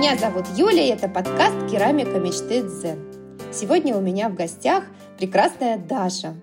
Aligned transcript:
Меня 0.00 0.16
зовут 0.16 0.46
Юля, 0.56 0.82
и 0.82 0.88
это 0.88 1.10
подкаст 1.10 1.70
«Керамика 1.70 2.18
мечты 2.18 2.62
Дзен». 2.62 3.12
Сегодня 3.52 3.94
у 3.94 4.00
меня 4.00 4.30
в 4.30 4.34
гостях 4.34 4.84
прекрасная 5.18 5.76
Даша. 5.76 6.36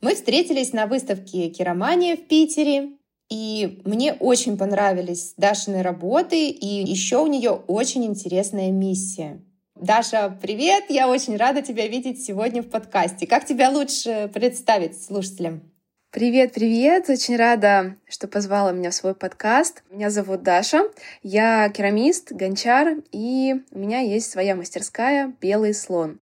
Мы 0.00 0.14
встретились 0.14 0.72
на 0.72 0.86
выставке 0.86 1.50
«Керамания» 1.50 2.16
в 2.16 2.26
Питере, 2.26 2.92
и 3.28 3.82
мне 3.84 4.14
очень 4.14 4.56
понравились 4.56 5.34
Дашины 5.36 5.82
работы, 5.82 6.48
и 6.48 6.66
еще 6.66 7.18
у 7.18 7.26
нее 7.26 7.50
очень 7.50 8.06
интересная 8.06 8.70
миссия. 8.70 9.42
Даша, 9.78 10.34
привет! 10.40 10.84
Я 10.88 11.06
очень 11.06 11.36
рада 11.36 11.60
тебя 11.60 11.86
видеть 11.88 12.24
сегодня 12.24 12.62
в 12.62 12.70
подкасте. 12.70 13.26
Как 13.26 13.44
тебя 13.44 13.68
лучше 13.68 14.30
представить 14.32 14.98
слушателям? 14.98 15.71
Привет, 16.12 16.52
привет! 16.52 17.08
Очень 17.08 17.36
рада, 17.36 17.96
что 18.06 18.28
позвала 18.28 18.70
меня 18.70 18.90
в 18.90 18.94
свой 18.94 19.14
подкаст. 19.14 19.82
Меня 19.90 20.10
зовут 20.10 20.42
Даша, 20.42 20.82
я 21.22 21.70
керамист, 21.70 22.32
гончар, 22.32 22.98
и 23.12 23.54
у 23.70 23.78
меня 23.78 24.00
есть 24.00 24.30
своя 24.30 24.54
мастерская 24.54 25.32
«Белый 25.40 25.72
слон». 25.72 26.20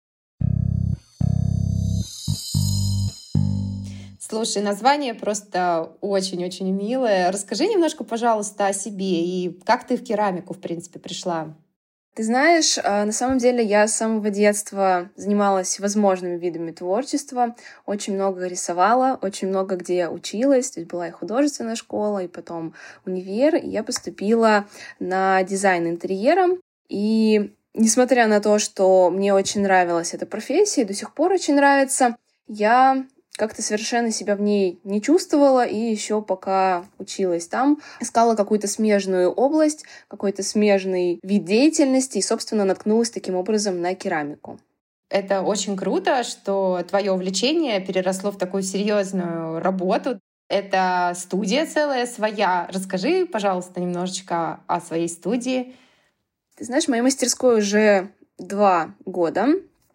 Слушай, 4.20 4.62
название 4.62 5.14
просто 5.14 5.96
очень-очень 6.00 6.70
милое. 6.70 7.32
Расскажи 7.32 7.66
немножко, 7.66 8.04
пожалуйста, 8.04 8.68
о 8.68 8.72
себе 8.72 9.24
и 9.24 9.50
как 9.66 9.84
ты 9.88 9.96
в 9.96 10.04
керамику, 10.04 10.54
в 10.54 10.60
принципе, 10.60 11.00
пришла. 11.00 11.56
Ты 12.14 12.24
знаешь, 12.24 12.78
а, 12.84 13.06
на 13.06 13.12
самом 13.12 13.38
деле 13.38 13.64
я 13.64 13.88
с 13.88 13.96
самого 13.96 14.28
детства 14.28 15.08
занималась 15.16 15.80
возможными 15.80 16.38
видами 16.38 16.70
творчества, 16.70 17.56
очень 17.86 18.14
много 18.14 18.46
рисовала, 18.46 19.18
очень 19.22 19.48
много 19.48 19.76
где 19.76 20.08
училась, 20.08 20.72
то 20.72 20.80
есть 20.80 20.92
была 20.92 21.08
и 21.08 21.10
художественная 21.10 21.74
школа, 21.74 22.22
и 22.22 22.28
потом 22.28 22.74
универ, 23.06 23.56
и 23.56 23.66
я 23.66 23.82
поступила 23.82 24.66
на 24.98 25.42
дизайн 25.42 25.88
интерьером, 25.88 26.60
и 26.90 27.54
несмотря 27.72 28.26
на 28.26 28.42
то, 28.42 28.58
что 28.58 29.08
мне 29.08 29.32
очень 29.32 29.62
нравилась 29.62 30.12
эта 30.12 30.26
профессия, 30.26 30.82
и 30.82 30.86
до 30.86 30.92
сих 30.92 31.14
пор 31.14 31.32
очень 31.32 31.54
нравится, 31.54 32.16
я 32.46 33.06
как-то 33.36 33.62
совершенно 33.62 34.10
себя 34.10 34.36
в 34.36 34.40
ней 34.40 34.80
не 34.84 35.00
чувствовала, 35.00 35.64
и 35.64 35.76
еще 35.76 36.22
пока 36.22 36.84
училась 36.98 37.46
там, 37.46 37.80
искала 38.00 38.34
какую-то 38.34 38.68
смежную 38.68 39.30
область, 39.30 39.84
какой-то 40.08 40.42
смежный 40.42 41.18
вид 41.22 41.44
деятельности, 41.44 42.18
и, 42.18 42.22
собственно, 42.22 42.64
наткнулась 42.64 43.10
таким 43.10 43.34
образом 43.34 43.80
на 43.80 43.94
керамику. 43.94 44.58
Это 45.08 45.42
очень 45.42 45.76
круто, 45.76 46.24
что 46.24 46.82
твое 46.88 47.12
увлечение 47.12 47.80
переросло 47.80 48.30
в 48.30 48.38
такую 48.38 48.62
серьезную 48.62 49.60
работу. 49.60 50.18
Это 50.48 51.12
студия 51.16 51.66
целая 51.66 52.06
своя. 52.06 52.68
Расскажи, 52.72 53.26
пожалуйста, 53.26 53.80
немножечко 53.80 54.60
о 54.66 54.80
своей 54.80 55.08
студии. 55.08 55.74
Ты 56.56 56.64
знаешь, 56.64 56.88
моей 56.88 57.02
мастерской 57.02 57.58
уже 57.58 58.10
два 58.38 58.94
года. 59.04 59.48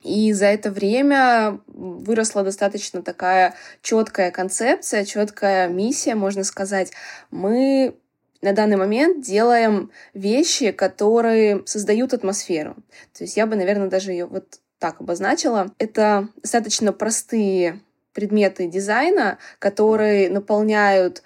И 0.08 0.32
за 0.32 0.46
это 0.46 0.72
время 0.72 1.60
выросла 1.68 2.44
достаточно 2.44 3.02
такая 3.02 3.56
четкая 3.82 4.32
концепция, 4.32 5.04
четкая 5.04 5.68
миссия, 5.68 6.16
можно 6.16 6.46
сказать. 6.46 6.94
Мы 7.30 7.98
на 8.42 8.54
данный 8.54 8.78
момент 8.78 9.26
делаем 9.26 9.92
вещи, 10.14 10.72
которые 10.72 11.64
создают 11.66 12.14
атмосферу. 12.14 12.76
То 13.18 13.26
есть 13.26 13.36
я 13.36 13.46
бы, 13.46 13.58
наверное, 13.58 13.90
даже 13.90 14.12
ее 14.12 14.28
вот 14.28 14.60
так 14.80 15.02
обозначила. 15.02 15.74
Это 15.78 16.30
достаточно 16.42 16.94
простые 16.94 17.82
предметы 18.14 18.68
дизайна, 18.68 19.40
которые 19.60 20.30
наполняют 20.30 21.22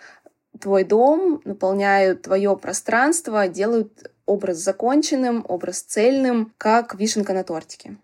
твой 0.59 0.83
дом, 0.83 1.41
наполняют 1.45 2.23
твое 2.23 2.57
пространство, 2.57 3.47
делают 3.47 4.11
образ 4.25 4.57
законченным, 4.57 5.45
образ 5.47 5.81
цельным, 5.81 6.53
как 6.57 6.95
вишенка 6.95 7.33
на 7.33 7.43
тортике. 7.43 7.97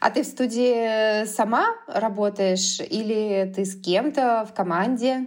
А 0.00 0.10
ты 0.10 0.22
в 0.22 0.26
студии 0.26 1.24
сама 1.26 1.74
работаешь 1.86 2.80
или 2.80 3.52
ты 3.54 3.64
с 3.64 3.80
кем-то 3.80 4.46
в 4.48 4.54
команде? 4.54 5.26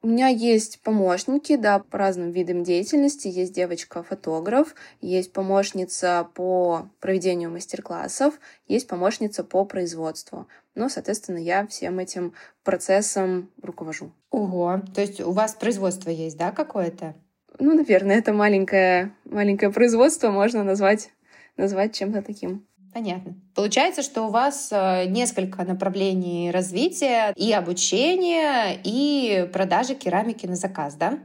У 0.00 0.06
меня 0.06 0.28
есть 0.28 0.80
помощники, 0.82 1.56
да, 1.56 1.80
по 1.80 1.98
разным 1.98 2.30
видам 2.30 2.62
деятельности. 2.62 3.26
Есть 3.26 3.52
девочка-фотограф, 3.52 4.76
есть 5.00 5.32
помощница 5.32 6.28
по 6.34 6.88
проведению 7.00 7.50
мастер-классов, 7.50 8.38
есть 8.68 8.86
помощница 8.86 9.42
по 9.42 9.64
производству. 9.64 10.46
Ну, 10.76 10.88
соответственно, 10.88 11.38
я 11.38 11.66
всем 11.66 11.98
этим 11.98 12.32
процессом 12.62 13.50
руковожу. 13.60 14.12
Ого, 14.30 14.80
то 14.94 15.00
есть 15.00 15.20
у 15.20 15.32
вас 15.32 15.54
производство 15.54 16.10
есть, 16.10 16.38
да, 16.38 16.52
какое-то? 16.52 17.16
Ну, 17.58 17.74
наверное, 17.74 18.18
это 18.18 18.32
маленькое, 18.32 19.12
маленькое 19.24 19.72
производство 19.72 20.30
можно 20.30 20.62
назвать, 20.62 21.10
назвать 21.56 21.96
чем-то 21.96 22.22
таким. 22.22 22.64
Понятно. 22.98 23.36
Получается, 23.54 24.02
что 24.02 24.26
у 24.26 24.30
вас 24.30 24.70
э, 24.72 25.04
несколько 25.04 25.62
направлений 25.62 26.50
развития 26.50 27.32
и 27.36 27.52
обучения, 27.52 28.76
и 28.82 29.48
продажи 29.52 29.94
керамики 29.94 30.46
на 30.46 30.56
заказ, 30.56 30.96
да? 30.96 31.20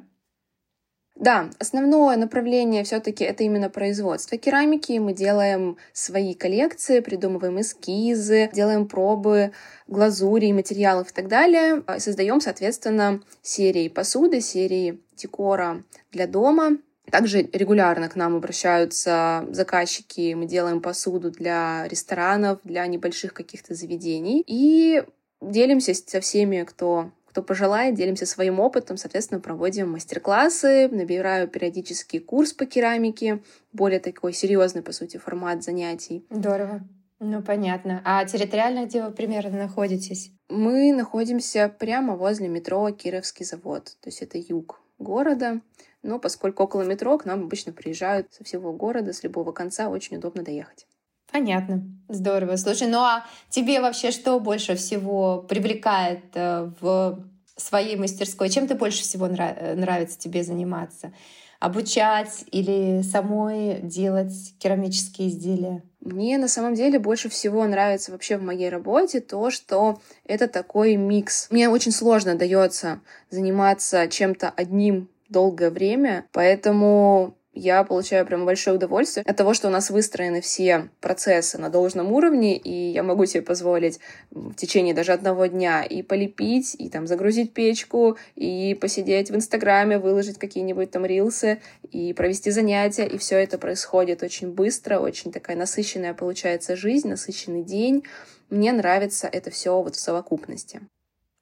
Да, 1.16 1.50
основное 1.58 2.16
направление 2.16 2.84
все-таки 2.84 3.24
это 3.24 3.44
именно 3.44 3.72
производство 3.72 4.38
керамики. 4.38 5.00
Мы 5.00 5.14
делаем 5.14 5.78
свои 5.94 6.36
коллекции, 6.36 7.00
придумываем 7.00 7.60
эскизы, 7.60 8.52
делаем 8.54 8.88
пробы 8.88 9.52
глазури, 9.88 10.52
материалов 10.52 11.10
и 11.10 11.14
так 11.14 11.28
далее. 11.28 11.82
Создаем, 11.98 12.40
соответственно, 12.40 13.24
серии 13.42 13.88
посуды, 13.88 14.42
серии 14.42 15.02
декора 15.16 15.84
для 16.12 16.28
дома, 16.28 16.78
также 17.10 17.50
регулярно 17.54 18.10
к 18.10 18.16
нам 18.16 18.36
обращаются 18.36 19.46
заказчики, 19.50 20.34
мы 20.34 20.46
делаем 20.46 20.82
посуду 20.82 21.32
для 21.32 21.88
ресторанов, 21.88 22.60
для 22.64 22.86
небольших 22.88 23.34
каких-то 23.34 23.76
заведений 23.76 24.44
и 24.46 25.04
делимся 25.42 25.94
со 25.94 26.22
всеми, 26.22 26.64
кто 26.64 27.12
кто 27.34 27.42
пожелает, 27.42 27.96
делимся 27.96 28.28
своим 28.28 28.60
опытом, 28.60 28.96
соответственно, 28.96 29.42
проводим 29.42 29.92
мастер-классы, 29.92 30.88
набираю 30.90 31.48
периодически 31.48 32.20
курс 32.20 32.54
по 32.54 32.68
керамике, 32.68 33.42
более 33.72 34.00
такой 34.00 34.34
серьезный, 34.34 34.84
по 34.84 34.92
сути, 34.92 35.18
формат 35.18 35.64
занятий. 35.64 36.28
Здорово. 36.30 36.82
Ну, 37.20 37.42
понятно. 37.42 38.04
А 38.06 38.24
территориально 38.26 38.86
где 38.86 39.02
вы 39.02 39.10
примерно 39.10 39.58
находитесь? 39.58 40.32
Мы 40.48 40.94
находимся 40.94 41.74
прямо 41.80 42.16
возле 42.16 42.50
метро 42.50 42.88
Кировский 42.92 43.46
завод, 43.46 43.86
то 44.00 44.10
есть 44.10 44.22
это 44.22 44.38
юг 44.38 44.80
города. 45.00 45.60
Но 46.04 46.20
поскольку 46.20 46.64
около 46.64 46.84
метро, 46.84 47.18
к 47.18 47.26
нам 47.26 47.44
обычно 47.44 47.72
приезжают 47.72 48.32
со 48.34 48.44
всего 48.44 48.74
города, 48.74 49.14
с 49.14 49.24
любого 49.24 49.52
конца, 49.54 49.90
очень 49.90 50.18
удобно 50.18 50.44
доехать. 50.44 50.86
Понятно. 51.32 51.84
Здорово. 52.10 52.58
Слушай, 52.58 52.88
ну 52.88 53.00
а 53.00 53.26
тебе 53.50 53.82
вообще 53.82 54.12
что 54.12 54.40
больше 54.40 54.76
всего 54.76 55.42
привлекает 55.42 56.26
э, 56.36 56.70
в 56.80 57.26
своей 57.56 57.96
мастерской? 57.96 58.50
Чем 58.50 58.68
ты 58.68 58.76
больше 58.76 59.02
всего 59.02 59.28
нрав- 59.28 59.58
э, 59.58 59.74
нравится 59.76 60.20
тебе 60.20 60.44
заниматься? 60.44 61.14
Обучать 61.60 62.44
или 62.52 63.02
самой 63.02 63.80
делать 63.82 64.54
керамические 64.60 65.30
изделия? 65.30 65.84
Мне 66.02 66.38
на 66.38 66.50
самом 66.50 66.76
деле 66.76 67.00
больше 67.00 67.30
всего 67.30 67.66
нравится 67.66 68.12
вообще 68.12 68.38
в 68.38 68.44
моей 68.44 68.70
работе 68.70 69.22
то, 69.22 69.50
что 69.50 70.02
это 70.26 70.50
такой 70.50 70.98
микс. 70.98 71.48
Мне 71.50 71.70
очень 71.70 71.94
сложно 71.94 72.36
дается 72.36 73.00
заниматься 73.30 74.08
чем-то 74.10 74.50
одним 74.50 75.10
долгое 75.34 75.70
время, 75.70 76.26
поэтому 76.32 77.36
я 77.56 77.84
получаю 77.84 78.26
прям 78.26 78.46
большое 78.46 78.78
удовольствие 78.78 79.24
от 79.28 79.38
того, 79.38 79.54
что 79.54 79.68
у 79.68 79.72
нас 79.72 79.92
выстроены 79.92 80.42
все 80.42 80.90
процессы 81.00 81.60
на 81.60 81.70
должном 81.70 82.12
уровне, 82.12 82.58
и 82.58 82.92
я 82.92 83.04
могу 83.04 83.28
себе 83.28 83.44
позволить 83.44 84.00
в 84.32 84.56
течение 84.56 84.96
даже 84.96 85.14
одного 85.14 85.46
дня 85.46 85.84
и 85.84 86.02
полепить, 86.02 86.76
и 86.80 86.90
там 86.90 87.06
загрузить 87.06 87.54
печку, 87.54 88.18
и 88.36 88.74
посидеть 88.74 89.30
в 89.30 89.36
Инстаграме, 89.36 90.00
выложить 90.00 90.40
какие-нибудь 90.40 90.90
там 90.90 91.06
рилсы, 91.06 91.62
и 91.92 92.14
провести 92.14 92.50
занятия, 92.50 93.06
и 93.06 93.20
все 93.20 93.38
это 93.38 93.60
происходит 93.60 94.24
очень 94.24 94.52
быстро, 94.52 95.00
очень 95.00 95.32
такая 95.32 95.56
насыщенная 95.56 96.16
получается 96.16 96.76
жизнь, 96.76 97.08
насыщенный 97.08 97.64
день. 97.64 98.04
Мне 98.50 98.72
нравится 98.72 99.28
это 99.32 99.52
все 99.52 99.80
вот 99.80 99.96
в 99.96 100.00
совокупности. 100.00 100.82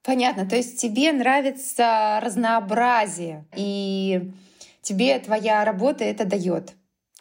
Понятно. 0.04 0.48
То 0.48 0.56
есть 0.56 0.80
тебе 0.80 1.12
нравится 1.12 2.20
разнообразие, 2.24 3.46
и 3.56 4.32
тебе 4.82 5.20
твоя 5.20 5.64
работа 5.64 6.04
это 6.04 6.26
дает. 6.26 6.74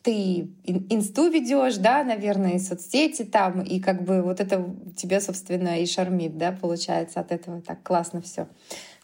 Ты 0.02 0.48
инсту 0.64 1.28
ведешь, 1.28 1.76
да, 1.76 2.02
наверное, 2.02 2.52
и 2.52 2.58
соцсети 2.58 3.22
там, 3.22 3.60
и 3.60 3.80
как 3.80 4.02
бы 4.02 4.22
вот 4.22 4.40
это 4.40 4.74
тебе, 4.96 5.20
собственно, 5.20 5.78
и 5.78 5.84
шармит, 5.84 6.38
да, 6.38 6.52
получается 6.52 7.20
от 7.20 7.32
этого 7.32 7.60
так 7.60 7.82
классно 7.82 8.22
все. 8.22 8.48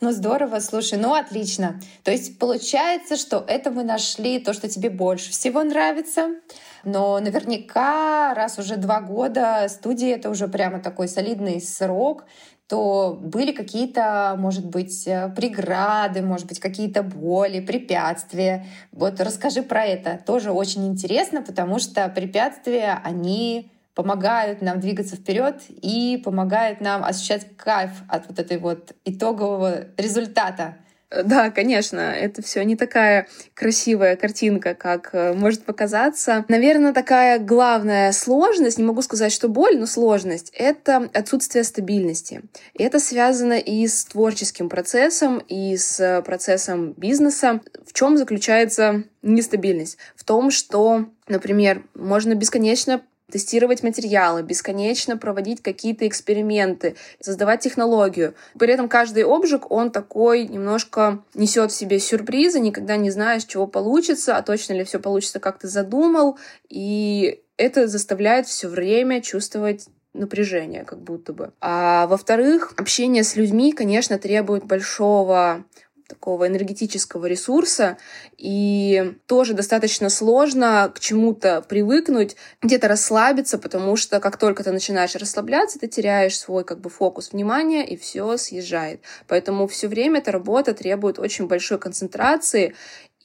Ну 0.01 0.13
здорово, 0.13 0.59
слушай, 0.61 0.99
ну 0.99 1.13
отлично. 1.13 1.81
То 2.03 2.13
есть 2.13 2.39
получается, 2.39 3.17
что 3.17 3.45
это 3.47 3.71
мы 3.71 3.85
нашли 3.85 4.39
то, 4.39 4.55
что 4.55 4.71
тебе 4.71 4.89
больше 4.89 5.33
всего 5.33 5.63
нравится. 5.63 6.37
Но 6.85 7.19
наверняка, 7.19 8.33
раз 8.33 8.59
уже 8.59 8.77
два 8.77 9.01
года 9.01 9.67
студии, 9.69 10.09
это 10.09 10.31
уже 10.31 10.49
прямо 10.49 10.81
такой 10.81 11.09
солидный 11.09 11.61
срок, 11.61 12.25
то 12.69 13.17
были 13.21 13.53
какие-то, 13.53 14.35
может 14.39 14.67
быть, 14.67 15.07
э, 15.07 15.29
преграды, 15.37 16.23
может 16.23 16.47
быть, 16.47 16.59
какие-то 16.59 17.03
боли, 17.03 17.61
препятствия. 17.61 18.67
Вот 18.91 19.21
расскажи 19.21 19.63
про 19.63 19.85
это. 19.85 20.21
Тоже 20.27 20.51
очень 20.51 20.87
интересно, 20.87 21.43
потому 21.43 21.79
что 21.79 22.09
препятствия, 22.09 23.01
они 23.05 23.71
помогают 23.95 24.63
нам 24.63 24.81
двигаться 24.81 25.17
вперед 25.17 25.63
и 25.69 26.21
помогают 26.23 26.81
нам 26.81 27.05
ощущать 27.05 27.57
кайф 27.57 27.91
от 28.09 28.29
вот 28.29 28.39
этой 28.39 28.59
вот 28.59 28.93
итогового 29.05 29.87
результата. 29.97 30.77
Э, 31.11 31.23
да, 31.23 31.51
конечно, 31.51 31.99
это 31.99 32.43
все 32.43 32.65
не 32.65 32.77
такая 32.77 33.29
красивая 33.55 34.17
картинка, 34.17 34.75
как 34.75 35.11
э, 35.13 35.33
может 35.33 35.65
показаться. 35.65 36.45
Наверное, 36.49 36.93
такая 36.93 37.39
главная 37.39 38.13
сложность, 38.13 38.79
не 38.79 38.85
могу 38.85 39.03
сказать, 39.03 39.33
что 39.33 39.49
боль, 39.49 39.79
но 39.79 39.87
сложность, 39.87 40.53
это 40.55 41.09
отсутствие 41.13 41.65
стабильности. 41.65 42.43
И 42.75 42.83
это 42.83 42.99
связано 42.99 43.59
и 43.59 43.87
с 43.87 44.05
творческим 44.05 44.69
процессом, 44.69 45.39
и 45.39 45.77
с 45.77 46.23
процессом 46.25 46.93
бизнеса. 46.93 47.61
В 47.87 47.93
чем 47.93 48.17
заключается 48.17 49.05
нестабильность? 49.23 49.99
В 50.15 50.25
том, 50.25 50.51
что, 50.51 51.07
например, 51.29 51.85
можно 51.95 52.35
бесконечно 52.35 53.03
тестировать 53.31 53.83
материалы, 53.83 54.43
бесконечно 54.43 55.17
проводить 55.17 55.63
какие-то 55.63 56.07
эксперименты, 56.07 56.97
создавать 57.21 57.61
технологию. 57.61 58.35
При 58.59 58.73
этом 58.73 58.89
каждый 58.89 59.25
обжиг, 59.25 59.71
он 59.71 59.91
такой 59.91 60.47
немножко 60.47 61.23
несет 61.35 61.73
в 61.73 61.75
себе 61.75 61.99
сюрпризы, 61.99 62.61
никогда 62.61 62.97
не 62.97 63.11
знаешь, 63.11 63.45
чего 63.45 63.67
получится, 63.67 64.37
а 64.37 64.43
точно 64.43 64.75
ли 64.75 64.85
все 64.85 65.01
получится, 65.01 65.41
как 65.41 65.59
ты 65.59 65.69
задумал. 65.69 66.39
И 66.69 67.43
это 67.57 67.89
заставляет 67.89 68.47
все 68.47 68.69
время 68.69 69.21
чувствовать 69.21 69.87
напряжение, 70.15 70.85
как 70.85 71.01
будто 71.01 71.33
бы. 71.33 71.53
А 71.61 72.07
во-вторых, 72.07 72.75
общение 72.77 73.23
с 73.23 73.37
людьми, 73.37 73.73
конечно, 73.73 74.19
требует 74.19 74.65
большого 74.65 75.65
такого 76.09 76.47
энергетического 76.47 77.27
ресурса, 77.27 77.99
и 78.37 79.15
тоже 79.27 79.55
достаточно 79.55 80.09
сложно 80.09 80.93
к 80.95 81.01
чему-то 81.01 81.63
привыкнуть, 81.63 82.37
где-то 82.63 82.89
расслабиться, 82.89 83.59
потому 83.59 83.97
что 83.97 84.21
как 84.21 84.37
только 84.37 84.63
ты 84.63 84.73
начинаешь 84.73 85.15
расслабляться, 85.15 85.79
ты 85.79 85.89
теряешь 85.89 86.39
свой 86.39 86.65
как 86.65 86.81
бы 86.81 86.91
фокус 86.91 87.33
внимания, 87.33 87.85
и 87.87 87.97
все 87.97 88.37
съезжает. 88.37 89.01
Поэтому 89.27 89.67
все 89.67 89.89
время 89.89 90.21
эта 90.21 90.33
работа 90.33 90.75
требует 90.75 91.19
очень 91.19 91.47
большой 91.47 91.79
концентрации 91.79 92.75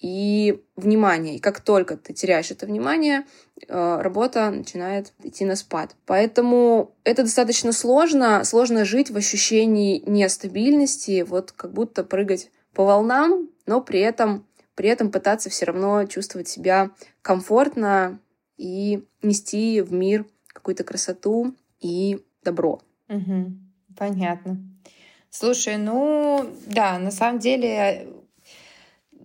и 0.02 0.64
внимания. 0.76 1.36
И 1.36 1.40
как 1.40 1.62
только 1.62 1.96
ты 1.96 2.14
теряешь 2.14 2.50
это 2.50 2.66
внимание, 2.66 3.26
э, 3.68 4.02
работа 4.02 4.50
начинает 4.50 5.14
идти 5.24 5.46
на 5.46 5.56
спад. 5.56 5.96
Поэтому 6.08 6.96
это 7.04 7.22
достаточно 7.22 7.72
сложно. 7.72 8.44
Сложно 8.44 8.84
жить 8.84 9.12
в 9.12 9.18
ощущении 9.18 10.04
нестабильности, 10.08 11.22
вот 11.22 11.52
как 11.52 11.72
будто 11.72 12.04
прыгать 12.04 12.50
по 12.74 12.86
волнам, 12.86 13.50
но 13.66 13.82
при 13.82 14.00
этом, 14.00 14.48
при 14.76 14.90
этом 14.90 15.12
пытаться 15.12 15.50
все 15.50 15.66
равно 15.66 16.06
чувствовать 16.06 16.48
себя 16.48 16.92
комфортно 17.22 18.20
и 18.58 19.04
нести 19.22 19.82
в 19.82 19.92
мир 19.92 20.26
какую-то 20.48 20.84
красоту 20.84 21.56
и 21.80 22.24
добро. 22.44 22.82
Угу, 23.10 23.54
понятно. 23.98 24.58
Слушай, 25.30 25.78
ну 25.78 26.46
да, 26.68 27.00
на 27.00 27.12
самом 27.12 27.40
деле, 27.40 28.08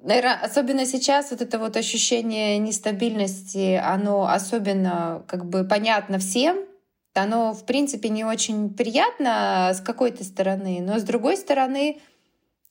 наверное, 0.03 0.41
особенно 0.41 0.87
сейчас 0.87 1.31
вот 1.33 1.43
это 1.43 1.59
вот 1.59 1.77
ощущение 1.77 2.59
нестабильности, 2.59 3.75
оно 3.75 4.29
особенно 4.29 5.25
как 5.27 5.47
бы 5.47 5.65
понятно 5.65 6.19
всем, 6.19 6.59
оно, 7.15 7.53
в 7.53 7.65
принципе, 7.65 8.09
не 8.09 8.25
очень 8.25 8.73
приятно 8.75 9.73
с 9.75 9.81
какой-то 9.81 10.23
стороны, 10.23 10.81
но 10.81 10.99
с 10.99 11.03
другой 11.03 11.37
стороны, 11.37 12.01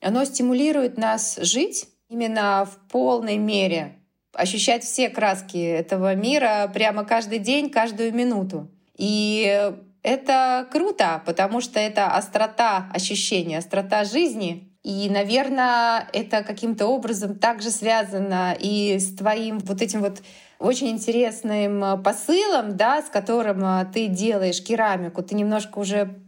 оно 0.02 0.24
стимулирует 0.26 0.98
нас 0.98 1.38
жить 1.42 1.88
именно 2.10 2.66
в 2.66 2.92
полной 2.92 3.38
мере, 3.38 4.00
ощущать 4.34 4.84
все 4.84 5.10
краски 5.10 5.58
этого 5.58 6.14
мира 6.16 6.70
прямо 6.74 7.04
каждый 7.06 7.40
день, 7.40 7.70
каждую 7.70 8.14
минуту. 8.14 8.70
И 8.98 9.72
это 10.04 10.68
круто, 10.72 11.24
потому 11.26 11.62
что 11.62 11.80
это 11.80 12.08
острота 12.08 12.90
ощущения, 12.94 13.58
острота 13.58 14.04
жизни. 14.04 14.72
И, 14.84 15.10
наверное, 15.10 16.08
это 16.14 16.44
каким-то 16.44 16.86
образом 16.86 17.40
также 17.40 17.72
связано 17.72 18.56
и 18.60 19.00
с 19.00 19.16
твоим 19.16 19.58
вот 19.60 19.82
этим 19.82 20.02
вот 20.02 20.22
очень 20.60 20.90
интересным 20.90 22.04
посылом, 22.04 22.78
да, 22.78 23.02
с 23.02 23.10
которым 23.10 23.92
ты 23.92 24.08
делаешь 24.08 24.64
керамику. 24.64 25.24
Ты 25.24 25.34
немножко 25.34 25.80
уже 25.80 26.20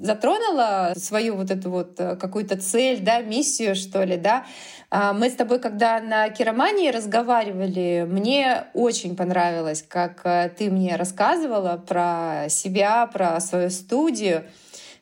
затронула 0.00 0.92
свою 0.96 1.36
вот 1.36 1.50
эту 1.50 1.70
вот 1.70 1.98
э, 1.98 2.16
какую-то 2.16 2.56
цель, 2.56 3.00
да, 3.00 3.20
миссию, 3.20 3.74
что 3.74 4.04
ли, 4.04 4.16
да. 4.16 4.46
А, 4.90 5.12
мы 5.12 5.28
с 5.28 5.34
тобой, 5.34 5.58
когда 5.58 6.00
на 6.00 6.28
керамании 6.30 6.90
разговаривали, 6.90 8.06
мне 8.08 8.64
очень 8.74 9.16
понравилось, 9.16 9.84
как 9.86 10.20
э, 10.24 10.50
ты 10.56 10.70
мне 10.70 10.96
рассказывала 10.96 11.76
про 11.76 12.46
себя, 12.48 13.06
про 13.06 13.40
свою 13.40 13.70
студию, 13.70 14.44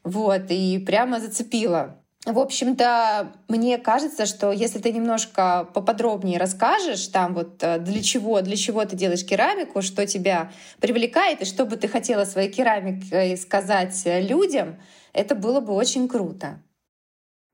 вот, 0.03 0.43
и 0.51 0.79
прямо 0.79 1.21
зацепила. 1.21 1.97
В 2.27 2.41
общем-то, 2.41 3.33
мне 3.47 3.79
кажется, 3.79 4.27
что 4.27 4.51
если 4.51 4.81
ты 4.81 4.91
немножко 4.91 5.69
поподробнее 5.73 6.41
расскажешь, 6.41 7.07
там 7.07 7.35
вот 7.35 7.63
э, 7.63 7.79
для 7.79 8.03
чего, 8.03 8.41
для 8.41 8.57
чего 8.57 8.85
ты 8.85 8.97
делаешь 8.97 9.25
керамику, 9.25 9.81
что 9.81 10.05
тебя 10.09 10.51
привлекает, 10.81 11.43
и 11.43 11.45
что 11.45 11.65
бы 11.65 11.77
ты 11.77 11.87
хотела 11.87 12.25
своей 12.25 12.51
керамикой 12.51 13.37
сказать 13.37 14.03
людям, 14.05 14.81
это 15.13 15.37
было 15.37 15.61
бы 15.61 15.73
очень 15.73 16.09
круто. 16.09 16.61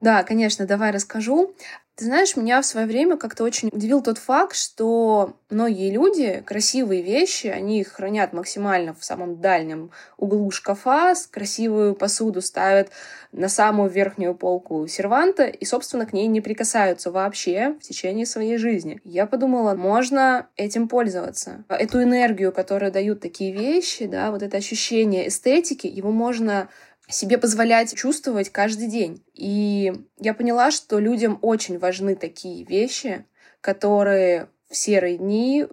Да, 0.00 0.22
конечно, 0.24 0.66
давай 0.66 0.90
расскажу. 0.90 1.54
Ты 2.02 2.06
знаешь, 2.06 2.36
меня 2.36 2.60
в 2.60 2.66
свое 2.66 2.84
время 2.88 3.16
как-то 3.16 3.44
очень 3.44 3.68
удивил 3.70 4.02
тот 4.02 4.18
факт, 4.18 4.56
что 4.56 5.36
многие 5.50 5.88
люди 5.92 6.42
красивые 6.44 7.00
вещи, 7.00 7.46
они 7.46 7.78
их 7.78 7.92
хранят 7.92 8.32
максимально 8.32 8.92
в 8.92 9.04
самом 9.04 9.40
дальнем 9.40 9.92
углу 10.16 10.50
шкафа, 10.50 11.14
красивую 11.30 11.94
посуду 11.94 12.42
ставят 12.42 12.90
на 13.30 13.48
самую 13.48 13.88
верхнюю 13.88 14.34
полку 14.34 14.88
серванта 14.88 15.44
и, 15.44 15.64
собственно, 15.64 16.04
к 16.04 16.12
ней 16.12 16.26
не 16.26 16.40
прикасаются 16.40 17.12
вообще 17.12 17.76
в 17.80 17.84
течение 17.84 18.26
своей 18.26 18.56
жизни. 18.56 19.00
Я 19.04 19.26
подумала, 19.26 19.76
можно 19.76 20.48
этим 20.56 20.88
пользоваться. 20.88 21.64
Эту 21.68 22.02
энергию, 22.02 22.50
которую 22.50 22.90
дают 22.90 23.20
такие 23.20 23.52
вещи, 23.52 24.06
да, 24.06 24.32
вот 24.32 24.42
это 24.42 24.56
ощущение 24.56 25.28
эстетики, 25.28 25.86
его 25.86 26.10
можно 26.10 26.68
себе 27.08 27.38
позволять 27.38 27.94
чувствовать 27.94 28.50
каждый 28.50 28.88
день. 28.88 29.24
И 29.34 29.92
я 30.18 30.34
поняла, 30.34 30.70
что 30.70 30.98
людям 30.98 31.38
очень 31.42 31.78
важны 31.78 32.14
такие 32.14 32.64
вещи, 32.64 33.24
которые 33.60 34.48
в 34.68 34.76
серые 34.76 35.18
дни 35.18 35.66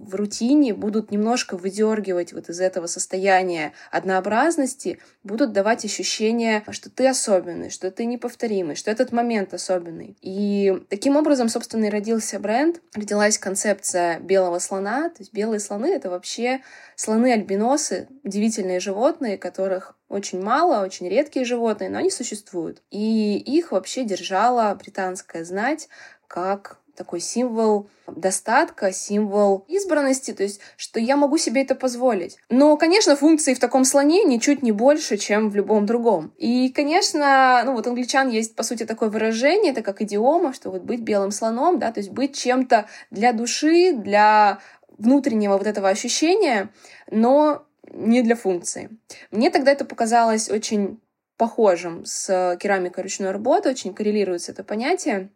в 0.00 0.14
рутине 0.14 0.74
будут 0.74 1.10
немножко 1.10 1.56
выдергивать 1.56 2.32
вот 2.32 2.48
из 2.48 2.60
этого 2.60 2.86
состояния 2.86 3.72
однообразности, 3.90 4.98
будут 5.22 5.52
давать 5.52 5.84
ощущение, 5.84 6.62
что 6.70 6.90
ты 6.90 7.06
особенный, 7.08 7.70
что 7.70 7.90
ты 7.90 8.04
неповторимый, 8.04 8.76
что 8.76 8.90
этот 8.90 9.12
момент 9.12 9.54
особенный. 9.54 10.16
И 10.20 10.82
таким 10.88 11.16
образом, 11.16 11.48
собственно, 11.48 11.86
и 11.86 11.90
родился 11.90 12.38
бренд, 12.38 12.80
родилась 12.94 13.38
концепция 13.38 14.18
белого 14.20 14.58
слона. 14.58 15.10
То 15.10 15.20
есть 15.20 15.32
белые 15.32 15.60
слоны— 15.60 15.86
это 15.94 16.10
вообще 16.10 16.62
слоны-альбиносы, 16.96 18.08
удивительные 18.24 18.80
животные, 18.80 19.38
которых 19.38 19.96
очень 20.08 20.42
мало, 20.42 20.84
очень 20.84 21.08
редкие 21.08 21.44
животные, 21.44 21.88
но 21.88 21.98
они 21.98 22.10
существуют. 22.10 22.82
И 22.90 23.36
их 23.38 23.72
вообще 23.72 24.04
держала 24.04 24.74
британская 24.74 25.44
знать 25.44 25.88
как 26.26 26.79
такой 27.00 27.20
символ 27.20 27.88
достатка, 28.06 28.92
символ 28.92 29.64
избранности, 29.68 30.32
то 30.34 30.42
есть, 30.42 30.60
что 30.76 31.00
я 31.00 31.16
могу 31.16 31.38
себе 31.38 31.62
это 31.62 31.74
позволить. 31.74 32.36
Но, 32.50 32.76
конечно, 32.76 33.16
функции 33.16 33.54
в 33.54 33.58
таком 33.58 33.86
слоне 33.86 34.22
ничуть 34.24 34.62
не 34.62 34.70
больше, 34.70 35.16
чем 35.16 35.48
в 35.48 35.56
любом 35.56 35.86
другом. 35.86 36.30
И, 36.36 36.68
конечно, 36.68 37.62
ну 37.64 37.72
вот 37.72 37.86
англичан 37.86 38.28
есть, 38.28 38.54
по 38.54 38.62
сути, 38.62 38.84
такое 38.84 39.08
выражение, 39.08 39.72
это 39.72 39.80
как 39.82 40.02
идиома, 40.02 40.52
что 40.52 40.70
вот 40.70 40.82
быть 40.82 41.00
белым 41.00 41.30
слоном, 41.30 41.78
да, 41.78 41.90
то 41.90 42.00
есть 42.00 42.10
быть 42.10 42.36
чем-то 42.36 42.84
для 43.10 43.32
души, 43.32 43.94
для 43.94 44.58
внутреннего 44.98 45.56
вот 45.56 45.66
этого 45.66 45.88
ощущения, 45.88 46.68
но 47.10 47.64
не 47.90 48.20
для 48.20 48.36
функции. 48.36 48.90
Мне 49.30 49.48
тогда 49.48 49.72
это 49.72 49.86
показалось 49.86 50.50
очень 50.50 51.00
похожим 51.38 52.04
с 52.04 52.58
керамикой 52.60 53.04
ручной 53.04 53.30
работы, 53.30 53.70
очень 53.70 53.94
коррелируется 53.94 54.52
это 54.52 54.64
понятие. 54.64 55.30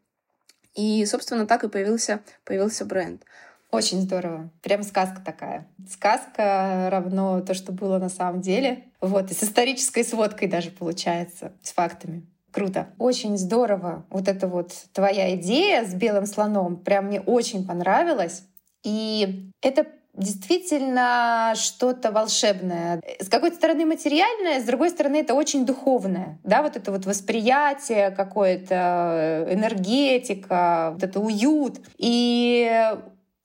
И, 0.74 1.04
собственно, 1.06 1.46
так 1.46 1.64
и 1.64 1.68
появился, 1.68 2.20
появился 2.44 2.84
бренд. 2.84 3.22
Очень 3.70 4.02
здорово. 4.02 4.50
Прям 4.62 4.82
сказка 4.82 5.20
такая. 5.24 5.66
Сказка 5.90 6.88
равно 6.90 7.40
то, 7.40 7.54
что 7.54 7.72
было 7.72 7.98
на 7.98 8.08
самом 8.08 8.40
деле. 8.40 8.84
Вот, 9.00 9.30
и 9.30 9.34
с 9.34 9.42
исторической 9.42 10.04
сводкой 10.04 10.48
даже 10.48 10.70
получается, 10.70 11.52
с 11.62 11.72
фактами. 11.72 12.24
Круто. 12.52 12.86
Очень 12.98 13.36
здорово. 13.36 14.06
Вот 14.10 14.28
эта 14.28 14.46
вот 14.46 14.72
твоя 14.92 15.34
идея 15.34 15.84
с 15.84 15.92
белым 15.92 16.24
слоном 16.26 16.76
прям 16.76 17.06
мне 17.06 17.20
очень 17.20 17.66
понравилась. 17.66 18.44
И 18.84 19.50
это 19.60 19.86
действительно 20.16 21.54
что-то 21.56 22.12
волшебное. 22.12 23.02
С 23.20 23.28
какой-то 23.28 23.56
стороны 23.56 23.84
материальное, 23.84 24.60
с 24.60 24.64
другой 24.64 24.90
стороны 24.90 25.16
это 25.16 25.34
очень 25.34 25.66
духовное. 25.66 26.38
Да, 26.44 26.62
вот 26.62 26.76
это 26.76 26.92
вот 26.92 27.04
восприятие 27.06 28.10
какое-то, 28.10 29.46
энергетика, 29.50 30.90
вот 30.94 31.02
это 31.02 31.20
уют. 31.20 31.80
И 31.96 32.96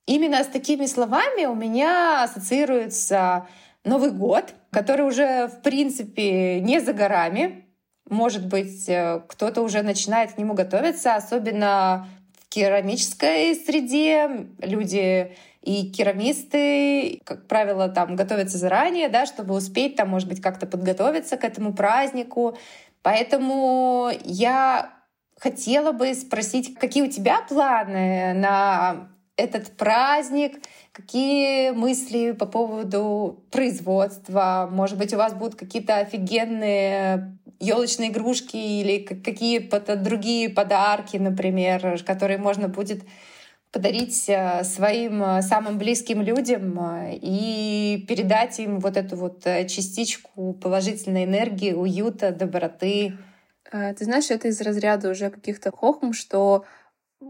именно 0.06 0.44
с 0.44 0.46
такими 0.46 0.86
словами 0.86 1.46
у 1.46 1.54
меня 1.54 2.24
ассоциируется 2.24 3.46
Новый 3.84 4.10
год, 4.10 4.54
который 4.70 5.06
уже, 5.06 5.48
в 5.48 5.62
принципе, 5.62 6.60
не 6.60 6.80
за 6.80 6.92
горами. 6.92 7.64
Может 8.08 8.46
быть, 8.46 8.88
э, 8.88 9.22
кто-то 9.26 9.62
уже 9.62 9.82
начинает 9.82 10.32
к 10.32 10.38
нему 10.38 10.54
готовиться, 10.54 11.14
особенно 11.14 12.06
в 12.38 12.48
керамической 12.48 13.54
среде. 13.54 14.48
Люди 14.58 15.34
и 15.62 15.90
керамисты, 15.90 17.20
как 17.24 17.46
правило, 17.46 17.88
там 17.88 18.16
готовятся 18.16 18.58
заранее, 18.58 19.08
да, 19.08 19.26
чтобы 19.26 19.54
успеть 19.54 19.96
там, 19.96 20.08
может 20.08 20.28
быть, 20.28 20.40
как-то 20.40 20.66
подготовиться 20.66 21.36
к 21.36 21.44
этому 21.44 21.74
празднику. 21.74 22.56
Поэтому 23.02 24.10
я 24.24 24.90
хотела 25.38 25.92
бы 25.92 26.14
спросить, 26.14 26.74
какие 26.78 27.02
у 27.02 27.10
тебя 27.10 27.42
планы 27.48 28.34
на 28.34 29.10
этот 29.36 29.76
праздник, 29.76 30.62
какие 30.92 31.70
мысли 31.70 32.32
по 32.32 32.46
поводу 32.46 33.44
производства, 33.50 34.68
может 34.70 34.98
быть, 34.98 35.14
у 35.14 35.16
вас 35.16 35.34
будут 35.34 35.54
какие-то 35.54 35.98
офигенные 35.98 37.38
елочные 37.58 38.10
игрушки 38.10 38.56
или 38.56 38.98
какие-то 38.98 39.96
другие 39.96 40.48
подарки, 40.48 41.16
например, 41.16 42.02
которые 42.04 42.38
можно 42.38 42.68
будет 42.68 43.02
подарить 43.72 44.28
э, 44.28 44.64
своим 44.64 45.22
э, 45.22 45.42
самым 45.42 45.78
близким 45.78 46.22
людям 46.22 46.78
э, 46.80 47.18
и 47.20 48.04
передать 48.08 48.58
им 48.58 48.80
вот 48.80 48.96
эту 48.96 49.16
вот 49.16 49.44
частичку 49.44 50.54
положительной 50.54 51.24
энергии, 51.24 51.72
уюта, 51.72 52.32
доброты. 52.32 53.16
Ты 53.70 54.04
знаешь, 54.04 54.30
это 54.30 54.48
из 54.48 54.60
разряда 54.60 55.10
уже 55.10 55.30
каких-то 55.30 55.70
хохм, 55.70 56.12
что 56.12 56.64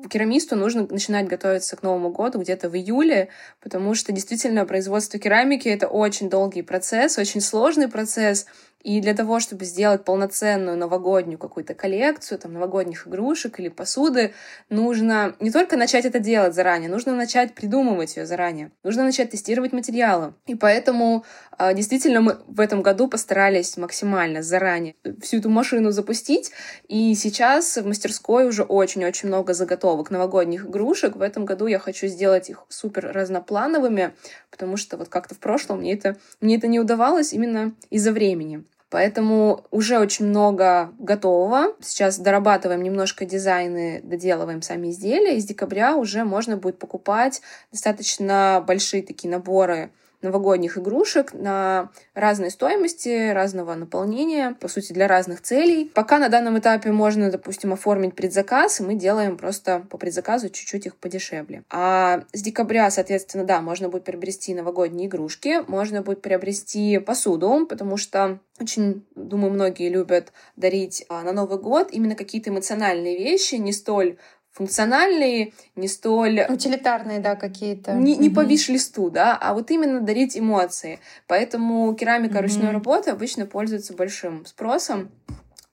керамисту 0.09 0.56
нужно 0.56 0.87
начинать 0.88 1.26
готовиться 1.26 1.76
к 1.76 1.82
Новому 1.82 2.11
году 2.11 2.40
где-то 2.40 2.68
в 2.68 2.76
июле, 2.76 3.28
потому 3.61 3.94
что 3.94 4.12
действительно 4.12 4.64
производство 4.64 5.18
керамики— 5.18 5.68
это 5.68 5.88
очень 5.88 6.30
долгий 6.30 6.62
процесс, 6.62 7.18
очень 7.18 7.40
сложный 7.40 7.88
процесс, 7.88 8.47
и 8.82 9.00
для 9.00 9.14
того, 9.14 9.40
чтобы 9.40 9.64
сделать 9.66 10.04
полноценную 10.04 10.76
новогоднюю 10.76 11.38
какую-то 11.38 11.75
коллекцию, 11.75 12.38
там, 12.38 12.54
новогодних 12.54 13.06
игрушек 13.06 13.61
или 13.61 13.68
посуды, 13.68 14.32
нужно 14.70 15.37
не 15.38 15.50
только 15.50 15.76
начать 15.76 16.06
это 16.06 16.18
делать 16.18 16.54
заранее, 16.54 16.88
нужно 16.88 17.14
начать 17.14 17.54
придумывать 17.54 18.16
ее 18.16 18.25
заранее, 18.25 18.70
нужно 18.82 19.04
начать 19.04 19.30
тестировать 19.30 19.73
материалы. 19.73 20.32
И 20.47 20.54
поэтому 20.54 21.25
а, 21.59 21.75
действительно 21.75 22.23
мы 22.23 22.38
в 22.47 22.59
этом 22.59 22.80
году 22.80 23.06
постарались 23.06 23.76
максимально 23.76 24.42
заранее 24.42 24.94
всю 25.20 25.38
эту 25.38 25.50
машину 25.50 25.90
запустить, 25.90 26.50
и 26.88 27.14
сейчас 27.14 27.76
в 27.76 27.87
мастерской 27.87 28.47
уже 28.47 28.62
очень-очень 28.62 29.28
много 29.28 29.52
заготовок 29.52 29.80
новогодних 30.11 30.67
игрушек. 30.67 31.17
В 31.17 31.23
этом 31.23 31.45
году 31.45 31.67
я 31.67 31.79
хочу 31.79 32.07
сделать 32.07 32.51
их 32.51 32.65
супер 32.69 33.13
разноплановыми, 33.13 34.15
потому 34.51 34.77
что 34.77 34.97
вот 34.97 35.09
как-то 35.09 35.35
в 35.35 35.39
прошлом 35.39 35.81
мне 35.81 35.95
это, 35.95 36.17
мне 36.41 36.57
это 36.57 36.67
не 36.67 36.81
удавалось 36.81 37.33
именно 37.33 37.73
из-за 37.91 38.13
времени. 38.13 38.65
Поэтому 38.91 39.65
уже 39.71 40.01
очень 40.01 40.27
много 40.27 40.93
готового. 40.99 41.77
Сейчас 41.81 42.19
дорабатываем 42.19 42.83
немножко 42.83 43.25
дизайны, 43.25 44.01
доделываем 44.03 44.63
сами 44.63 44.91
изделия. 44.91 45.37
Из 45.37 45.45
декабря 45.45 45.95
уже 45.95 46.25
можно 46.25 46.57
будет 46.57 46.79
покупать 46.79 47.41
достаточно 47.71 48.65
большие 48.67 49.05
такие 49.05 49.31
наборы 49.31 49.93
новогодних 50.23 50.79
игрушек 50.79 51.33
на 51.33 51.91
разной 52.15 52.50
стоимости, 52.50 53.31
разного 53.33 53.75
наполнения, 53.75 54.57
по 54.61 54.69
сути, 54.69 54.93
для 54.93 55.09
разных 55.09 55.41
целей. 55.41 55.91
Пока 55.95 56.19
на 56.19 56.29
данном 56.29 56.59
этапе 56.59 56.93
можно, 56.93 57.31
допустим, 57.31 57.73
оформить 57.73 58.15
предзаказ, 58.15 58.81
и 58.81 58.83
мы 58.83 58.95
делаем 58.95 59.37
просто 59.37 59.87
по 59.91 59.99
предзаказу 59.99 60.49
чуть-чуть 60.49 60.87
их 60.87 60.97
подешевле. 60.97 61.62
А 61.71 62.25
с 62.33 62.43
декабря, 62.43 62.91
соответственно, 62.91 63.45
да, 63.45 63.61
можно 63.61 63.89
будет 63.89 64.05
приобрести 64.05 64.55
новогодние 64.55 65.09
игрушки, 65.09 65.62
можно 65.69 66.03
будет 66.03 66.23
приобрести 66.23 66.99
посуду, 66.99 67.67
потому 67.69 67.97
что 67.97 68.39
очень, 68.61 69.07
думаю, 69.15 69.53
многие 69.53 69.89
любят 69.89 70.33
дарить 70.57 71.05
а, 71.09 71.23
на 71.23 71.33
Новый 71.33 71.59
год 71.59 71.89
именно 71.93 72.15
какие-то 72.15 72.50
эмоциональные 72.50 73.17
вещи, 73.17 73.55
не 73.55 73.73
столь 73.73 74.19
функциональные, 74.52 75.52
не 75.76 75.88
столь... 75.88 76.40
Утилитарные, 76.49 77.21
да, 77.21 77.37
какие-то. 77.37 77.95
Не, 77.95 78.16
не 78.16 78.28
угу. 78.28 78.37
по 78.37 78.40
виш-листу, 78.45 79.11
да, 79.11 79.37
а 79.37 79.54
вот 79.54 79.71
именно 79.71 80.00
дарить 80.00 80.37
эмоции. 80.37 81.00
Поэтому 81.26 81.95
керамика 81.95 82.37
угу. 82.37 82.42
ручной 82.42 82.71
работы 82.71 83.11
обычно 83.11 83.47
пользуется 83.47 83.95
большим 83.95 84.45
спросом. 84.47 85.11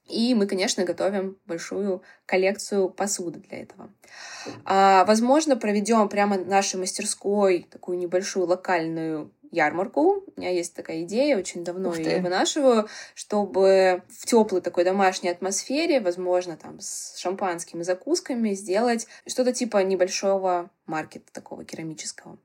И 0.08 0.34
мы, 0.34 0.46
конечно, 0.46 0.84
готовим 0.84 1.36
большую 1.46 2.02
коллекцию 2.24 2.88
посуды 2.88 3.40
для 3.40 3.58
этого. 3.58 3.90
А, 4.64 5.04
возможно, 5.04 5.54
проведем 5.56 6.08
прямо 6.08 6.38
в 6.38 6.48
нашей 6.48 6.80
мастерской 6.80 7.66
такую 7.70 7.98
небольшую 7.98 8.46
локальную 8.46 9.30
ярмарку. 9.50 10.24
У 10.36 10.40
меня 10.40 10.50
есть 10.50 10.74
такая 10.74 11.02
идея, 11.02 11.36
очень 11.38 11.64
давно 11.64 11.94
ее 11.94 12.20
вынашиваю, 12.20 12.88
чтобы 13.14 14.02
в 14.08 14.26
теплой 14.26 14.60
такой 14.60 14.84
домашней 14.84 15.30
атмосфере, 15.30 16.00
возможно, 16.00 16.56
там 16.56 16.80
с 16.80 17.16
шампанскими 17.18 17.82
закусками 17.82 18.54
сделать 18.54 19.06
что-то 19.26 19.52
типа 19.52 19.82
небольшого 19.82 20.70
маркета 20.86 21.32
такого 21.32 21.64
керамического. 21.64 22.38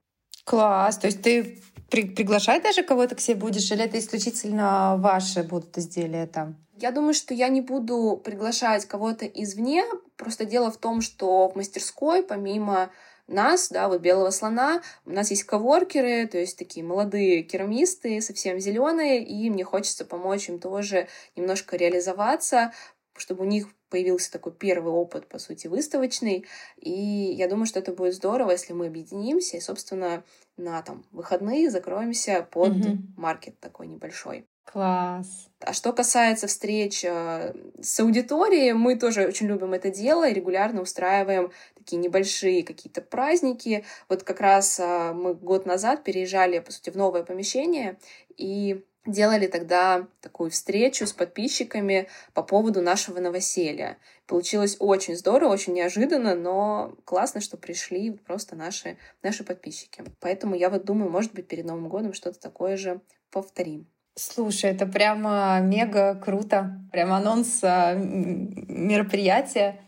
Класс! 0.46 0.98
То 0.98 1.08
есть 1.08 1.22
ты 1.22 1.62
при 1.90 2.04
приглашать 2.04 2.64
даже 2.64 2.84
кого-то 2.84 3.16
к 3.16 3.22
себе 3.22 3.36
будешь, 3.36 3.72
или 3.72 3.84
это 3.84 3.98
исключительно 3.98 4.98
ваши 4.98 5.44
будут 5.44 5.78
изделия 5.78 6.28
там? 6.28 6.58
Я 6.76 6.92
думаю, 6.92 7.14
что 7.14 7.34
я 7.34 7.50
не 7.50 7.62
буду 7.62 8.20
приглашать 8.24 8.86
кого-то 8.86 9.26
извне. 9.26 9.86
Просто 10.18 10.46
дело 10.46 10.72
в 10.72 10.78
том, 10.78 11.02
что 11.02 11.50
в 11.50 11.56
мастерской, 11.56 12.24
помимо 12.24 12.90
нас, 13.28 13.70
да, 13.70 13.88
вот 13.88 14.02
белого 14.02 14.30
слона. 14.32 14.82
У 15.06 15.12
нас 15.12 15.32
есть 15.32 15.44
коворкеры, 15.44 16.28
то 16.28 16.38
есть 16.38 16.58
такие 16.58 16.86
молодые 16.86 17.44
керамисты, 17.44 18.22
совсем 18.22 18.60
зеленые, 18.60 19.24
и 19.24 19.50
мне 19.50 19.64
хочется 19.64 20.06
помочь 20.06 20.50
им 20.50 20.60
тоже 20.60 21.08
немножко 21.36 21.78
реализоваться, 21.78 22.74
чтобы 23.16 23.44
у 23.44 23.48
них 23.48 23.68
появился 23.90 24.32
такой 24.32 24.54
первый 24.54 24.92
опыт, 24.92 25.28
по 25.28 25.38
сути, 25.38 25.68
выставочный. 25.68 26.46
И 26.78 26.92
я 26.92 27.48
думаю, 27.48 27.68
что 27.68 27.80
это 27.80 27.92
будет 27.92 28.16
здорово, 28.16 28.52
если 28.52 28.74
мы 28.74 28.88
объединимся 28.88 29.58
и, 29.58 29.62
собственно, 29.62 30.24
на 30.58 30.82
там 30.82 31.06
выходные 31.12 31.70
закроемся 31.70 32.48
под 32.52 32.74
mm-hmm. 32.74 32.98
маркет 33.18 33.60
такой 33.60 33.88
небольшой. 33.88 34.48
Класс. 34.66 35.50
А 35.60 35.74
что 35.74 35.94
касается 35.94 36.48
встреч 36.48 37.04
э, 37.04 37.54
с 37.82 38.00
аудиторией, 38.00 38.74
мы 38.74 38.96
тоже 38.98 39.28
очень 39.28 39.48
любим 39.48 39.74
это 39.74 39.92
дело 39.92 40.28
и 40.28 40.34
регулярно 40.34 40.82
устраиваем 40.82 41.52
такие 41.84 41.98
небольшие 41.98 42.64
какие-то 42.64 43.02
праздники. 43.02 43.86
Вот 44.10 44.24
как 44.24 44.40
раз 44.40 44.80
э, 44.80 45.12
мы 45.14 45.34
год 45.34 45.66
назад 45.66 46.04
переезжали, 46.04 46.60
по 46.60 46.72
сути, 46.72 46.90
в 46.90 46.96
новое 46.96 47.24
помещение 47.24 47.98
и 48.38 48.84
делали 49.06 49.48
тогда 49.48 50.08
такую 50.22 50.50
встречу 50.50 51.06
с 51.06 51.12
подписчиками 51.12 52.08
по 52.34 52.42
поводу 52.42 52.82
нашего 52.82 53.20
новоселья. 53.20 53.98
Получилось 54.28 54.78
очень 54.80 55.18
здорово, 55.18 55.52
очень 55.52 55.74
неожиданно, 55.74 56.36
но 56.36 56.96
классно, 57.04 57.42
что 57.42 57.58
пришли 57.58 58.12
просто 58.12 58.56
наши, 58.56 58.98
наши 59.22 59.44
подписчики. 59.44 60.04
Поэтому 60.22 60.56
я 60.56 60.70
вот 60.70 60.86
думаю, 60.86 61.12
может 61.12 61.34
быть, 61.34 61.48
перед 61.48 61.66
Новым 61.66 61.90
годом 61.90 62.14
что-то 62.14 62.40
такое 62.40 62.78
же 62.78 63.02
повторим. 63.30 63.88
Слушай, 64.16 64.72
это 64.72 64.86
прямо 64.86 65.60
мега 65.60 66.16
круто. 66.16 66.80
Прям 66.92 67.12
анонс 67.12 67.60
а, 67.64 67.96
мероприятия. 67.96 69.82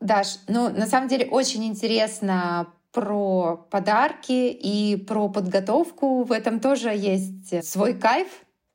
Даш, 0.00 0.38
ну 0.46 0.68
на 0.70 0.86
самом 0.86 1.08
деле 1.08 1.26
очень 1.26 1.64
интересно 1.64 2.68
про 2.92 3.66
подарки 3.70 4.50
и 4.50 4.96
про 4.96 5.28
подготовку. 5.28 6.24
В 6.24 6.32
этом 6.32 6.60
тоже 6.60 6.90
есть 6.90 7.64
свой 7.64 7.94
кайф. 7.94 8.28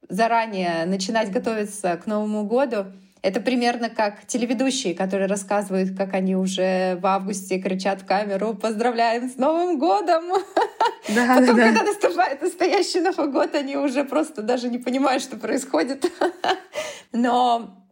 Заранее 0.10 0.86
начинать 0.86 1.32
готовиться 1.32 1.98
к 1.98 2.06
Новому 2.08 2.44
году. 2.44 2.86
Это 3.22 3.40
примерно 3.40 3.90
как 3.90 4.28
телеведущие, 4.28 4.94
которые 4.94 5.28
рассказывают, 5.28 5.98
как 5.98 6.14
они 6.14 6.36
уже 6.36 6.98
в 7.02 7.06
августе 7.06 7.58
кричат 7.58 8.02
в 8.02 8.06
камеру 8.06 8.54
«Поздравляем 8.54 9.30
с 9.30 9.38
Новым 9.38 9.80
годом!» 9.80 10.26
Да, 11.16 11.36
Потом, 11.40 11.56
да, 11.56 11.68
когда 11.68 11.84
наступает 11.84 12.42
настоящий 12.42 13.00
Новый 13.00 13.28
год, 13.28 13.56
они 13.56 13.78
уже 13.78 14.04
просто 14.04 14.42
даже 14.42 14.68
не 14.68 14.78
понимают, 14.78 15.24
что 15.24 15.38
происходит. 15.38 16.06
Но 17.14 17.83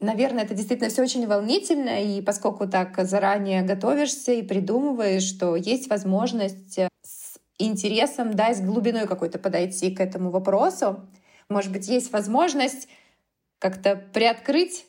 Наверное, 0.00 0.44
это 0.44 0.54
действительно 0.54 0.88
все 0.88 1.02
очень 1.02 1.26
волнительно, 1.26 2.02
и 2.02 2.22
поскольку 2.22 2.66
так 2.66 2.96
заранее 3.04 3.62
готовишься 3.62 4.32
и 4.32 4.42
придумываешь, 4.42 5.22
что 5.22 5.56
есть 5.56 5.90
возможность 5.90 6.78
с 7.02 7.38
интересом, 7.58 8.34
да, 8.34 8.48
и 8.48 8.54
с 8.54 8.62
глубиной 8.62 9.06
какой-то 9.06 9.38
подойти 9.38 9.94
к 9.94 10.00
этому 10.00 10.30
вопросу, 10.30 11.06
может 11.50 11.70
быть, 11.70 11.86
есть 11.88 12.12
возможность 12.12 12.88
как-то 13.58 13.94
приоткрыть 13.94 14.86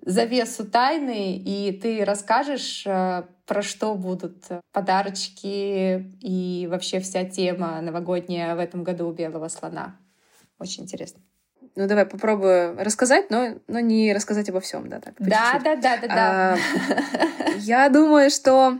завесу 0.00 0.64
тайны, 0.64 1.36
и 1.36 1.72
ты 1.72 2.02
расскажешь, 2.02 2.86
э, 2.86 3.24
про 3.44 3.62
что 3.62 3.94
будут 3.94 4.44
подарочки 4.72 6.12
и 6.20 6.66
вообще 6.70 7.00
вся 7.00 7.24
тема 7.24 7.80
новогодняя 7.80 8.54
в 8.56 8.58
этом 8.58 8.84
году 8.84 9.08
у 9.08 9.12
белого 9.12 9.48
слона. 9.48 9.98
Очень 10.58 10.84
интересно. 10.84 11.20
Ну, 11.76 11.86
давай 11.86 12.06
попробую 12.06 12.76
рассказать, 12.82 13.30
но, 13.30 13.56
но 13.68 13.80
не 13.80 14.14
рассказать 14.14 14.48
обо 14.48 14.60
всем, 14.60 14.88
да, 14.88 14.98
так. 14.98 15.14
Да, 15.18 15.60
да, 15.62 15.76
да, 15.76 15.96
да, 15.98 16.06
да. 16.08 16.54
А, 16.54 16.56
я 17.58 17.90
думаю, 17.90 18.30
что 18.30 18.78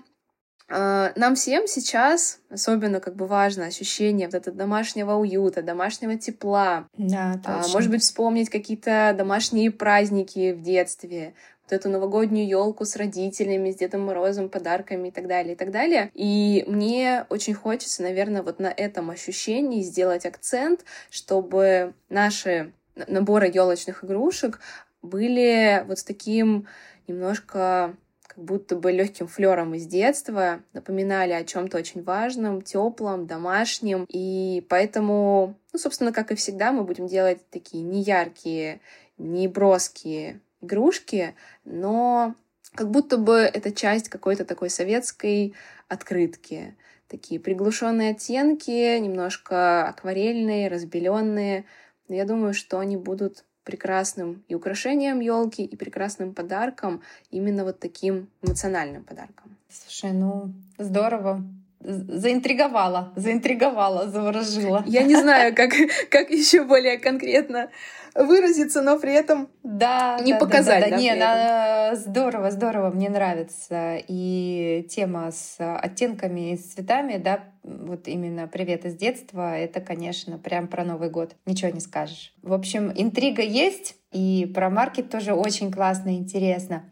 а, 0.69 1.13
нам 1.15 1.35
всем 1.35 1.67
сейчас 1.67 2.41
особенно 2.51 3.01
как 3.01 3.15
бы 3.15 3.27
важно 3.27 3.67
ощущение 3.67 4.27
вот 4.27 4.35
этого 4.35 4.57
домашнего 4.57 5.13
уюта, 5.13 5.63
домашнего 5.63 6.17
тепла. 6.17 6.89
Да, 6.97 7.39
а, 7.45 7.61
точно. 7.61 7.73
Может 7.75 7.91
быть, 7.91 8.03
вспомнить 8.03 8.49
какие-то 8.49 9.15
домашние 9.17 9.71
праздники 9.71 10.53
в 10.53 10.63
детстве, 10.63 11.35
вот 11.69 11.73
эту 11.73 11.89
новогоднюю 11.89 12.49
елку 12.49 12.85
с 12.85 12.97
родителями, 12.97 13.73
с 13.73 13.77
Дедом 13.77 14.07
Морозом, 14.07 14.49
подарками 14.49 15.09
и 15.09 15.11
так 15.11 15.27
далее, 15.27 15.55
и 15.55 15.57
так 15.57 15.71
далее. 15.71 16.11
И 16.15 16.65
мне 16.67 17.27
очень 17.29 17.55
хочется, 17.55 18.03
наверное, 18.03 18.43
вот 18.43 18.59
на 18.59 18.69
этом 18.69 19.11
ощущении 19.11 19.83
сделать 19.83 20.27
акцент, 20.27 20.85
чтобы 21.11 21.95
наши 22.09 22.73
наборы 23.07 23.51
елочных 23.53 24.05
игрушек 24.05 24.61
были 25.03 25.85
вот 25.87 25.99
с 25.99 26.05
таким 26.05 26.67
немножко 27.07 27.95
как 28.37 28.45
будто 28.45 28.77
бы 28.77 28.93
легким 28.93 29.29
флером 29.29 29.75
из 29.75 29.87
детства, 29.87 30.61
напоминали 30.75 31.33
о 31.33 31.45
чем-то 31.45 31.79
очень 31.79 32.03
важном, 32.03 32.61
теплом, 32.61 33.27
домашнем. 33.27 34.05
И 34.09 34.67
поэтому, 34.69 35.55
ну, 35.73 35.79
собственно, 35.79 36.13
как 36.13 36.33
и 36.33 36.35
всегда, 36.35 36.71
мы 36.71 36.85
будем 36.85 37.07
делать 37.07 37.39
такие 37.51 37.83
неяркие, 37.83 38.81
не 39.17 39.49
броские 39.49 40.41
игрушки, 40.61 41.35
но 41.65 42.35
как 42.75 42.91
будто 42.91 43.17
бы 43.17 43.39
это 43.39 43.73
часть 43.73 44.11
какой-то 44.11 44.45
такой 44.45 44.69
советской 44.69 45.55
открытки. 45.89 46.77
Такие 47.09 47.41
приглушенные 47.41 48.11
оттенки, 48.11 48.99
немножко 48.99 49.89
акварельные, 49.89 50.69
разбеленные. 50.69 51.65
Но 52.09 52.15
я 52.15 52.25
думаю, 52.25 52.55
что 52.55 52.79
они 52.79 52.97
будут 52.97 53.45
прекрасным 53.65 54.45
и 54.49 54.55
украшением 54.55 55.21
елки, 55.21 55.65
и 55.65 55.77
прекрасным 55.77 56.35
подарком, 56.35 57.03
именно 57.31 57.65
вот 57.65 57.81
таким 57.81 58.29
эмоциональным 58.43 59.03
подарком. 59.03 59.57
Слушай, 59.69 60.13
ну 60.13 60.53
здорово. 60.79 61.43
Заинтриговала, 61.89 63.13
заинтриговала, 63.15 64.09
заворожила. 64.09 64.83
Я 64.87 65.05
не 65.05 65.15
знаю, 65.15 65.55
как, 65.55 65.71
как 66.11 66.31
еще 66.31 66.65
более 66.65 66.99
конкретно 66.99 67.71
выразиться, 68.17 68.83
но 68.83 68.99
при 68.99 69.13
этом 69.13 69.49
да, 69.63 70.19
не 70.21 70.33
да, 70.33 70.39
показать. 70.39 70.85
Да, 70.85 70.91
да, 70.91 70.97
да. 70.97 71.03
Не, 71.03 71.15
на... 71.15 71.95
здорово, 71.95 72.51
здорово, 72.51 72.91
мне 72.91 73.09
нравится. 73.09 73.99
И 74.09 74.87
тема 74.91 75.31
с 75.31 75.57
оттенками 75.59 76.53
и 76.53 76.57
с 76.57 76.73
цветами, 76.73 77.19
да, 77.19 77.45
вот 77.63 78.09
именно 78.09 78.49
«Привет 78.49 78.85
из 78.85 78.97
детства», 78.97 79.57
это, 79.57 79.81
конечно, 79.81 80.39
прям 80.39 80.69
про 80.69 80.85
Новый 80.85 81.11
год. 81.11 81.37
Ничего 81.47 81.71
не 81.71 81.81
скажешь. 81.81 82.35
В 82.43 82.53
общем, 82.53 82.93
интрига 82.95 83.43
есть, 83.43 83.97
и 84.13 84.51
про 84.55 84.71
маркет 84.71 85.11
тоже 85.11 85.35
очень 85.35 85.71
классно 85.71 86.11
и 86.11 86.19
интересно. 86.19 86.85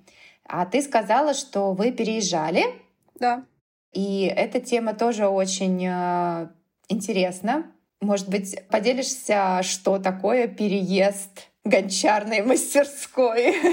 А 0.46 0.66
ты 0.66 0.82
сказала, 0.82 1.34
что 1.34 1.72
вы 1.72 1.90
переезжали. 1.90 2.64
Да. 3.18 3.44
И 3.94 4.24
эта 4.24 4.60
тема 4.60 4.92
тоже 4.92 5.28
очень 5.28 5.86
э, 5.86 6.48
интересна. 6.88 7.64
Может 8.00 8.28
быть, 8.28 8.60
поделишься, 8.68 9.60
что 9.62 9.98
такое 9.98 10.48
переезд 10.48 11.48
гончарной 11.64 12.42
мастерской? 12.42 13.54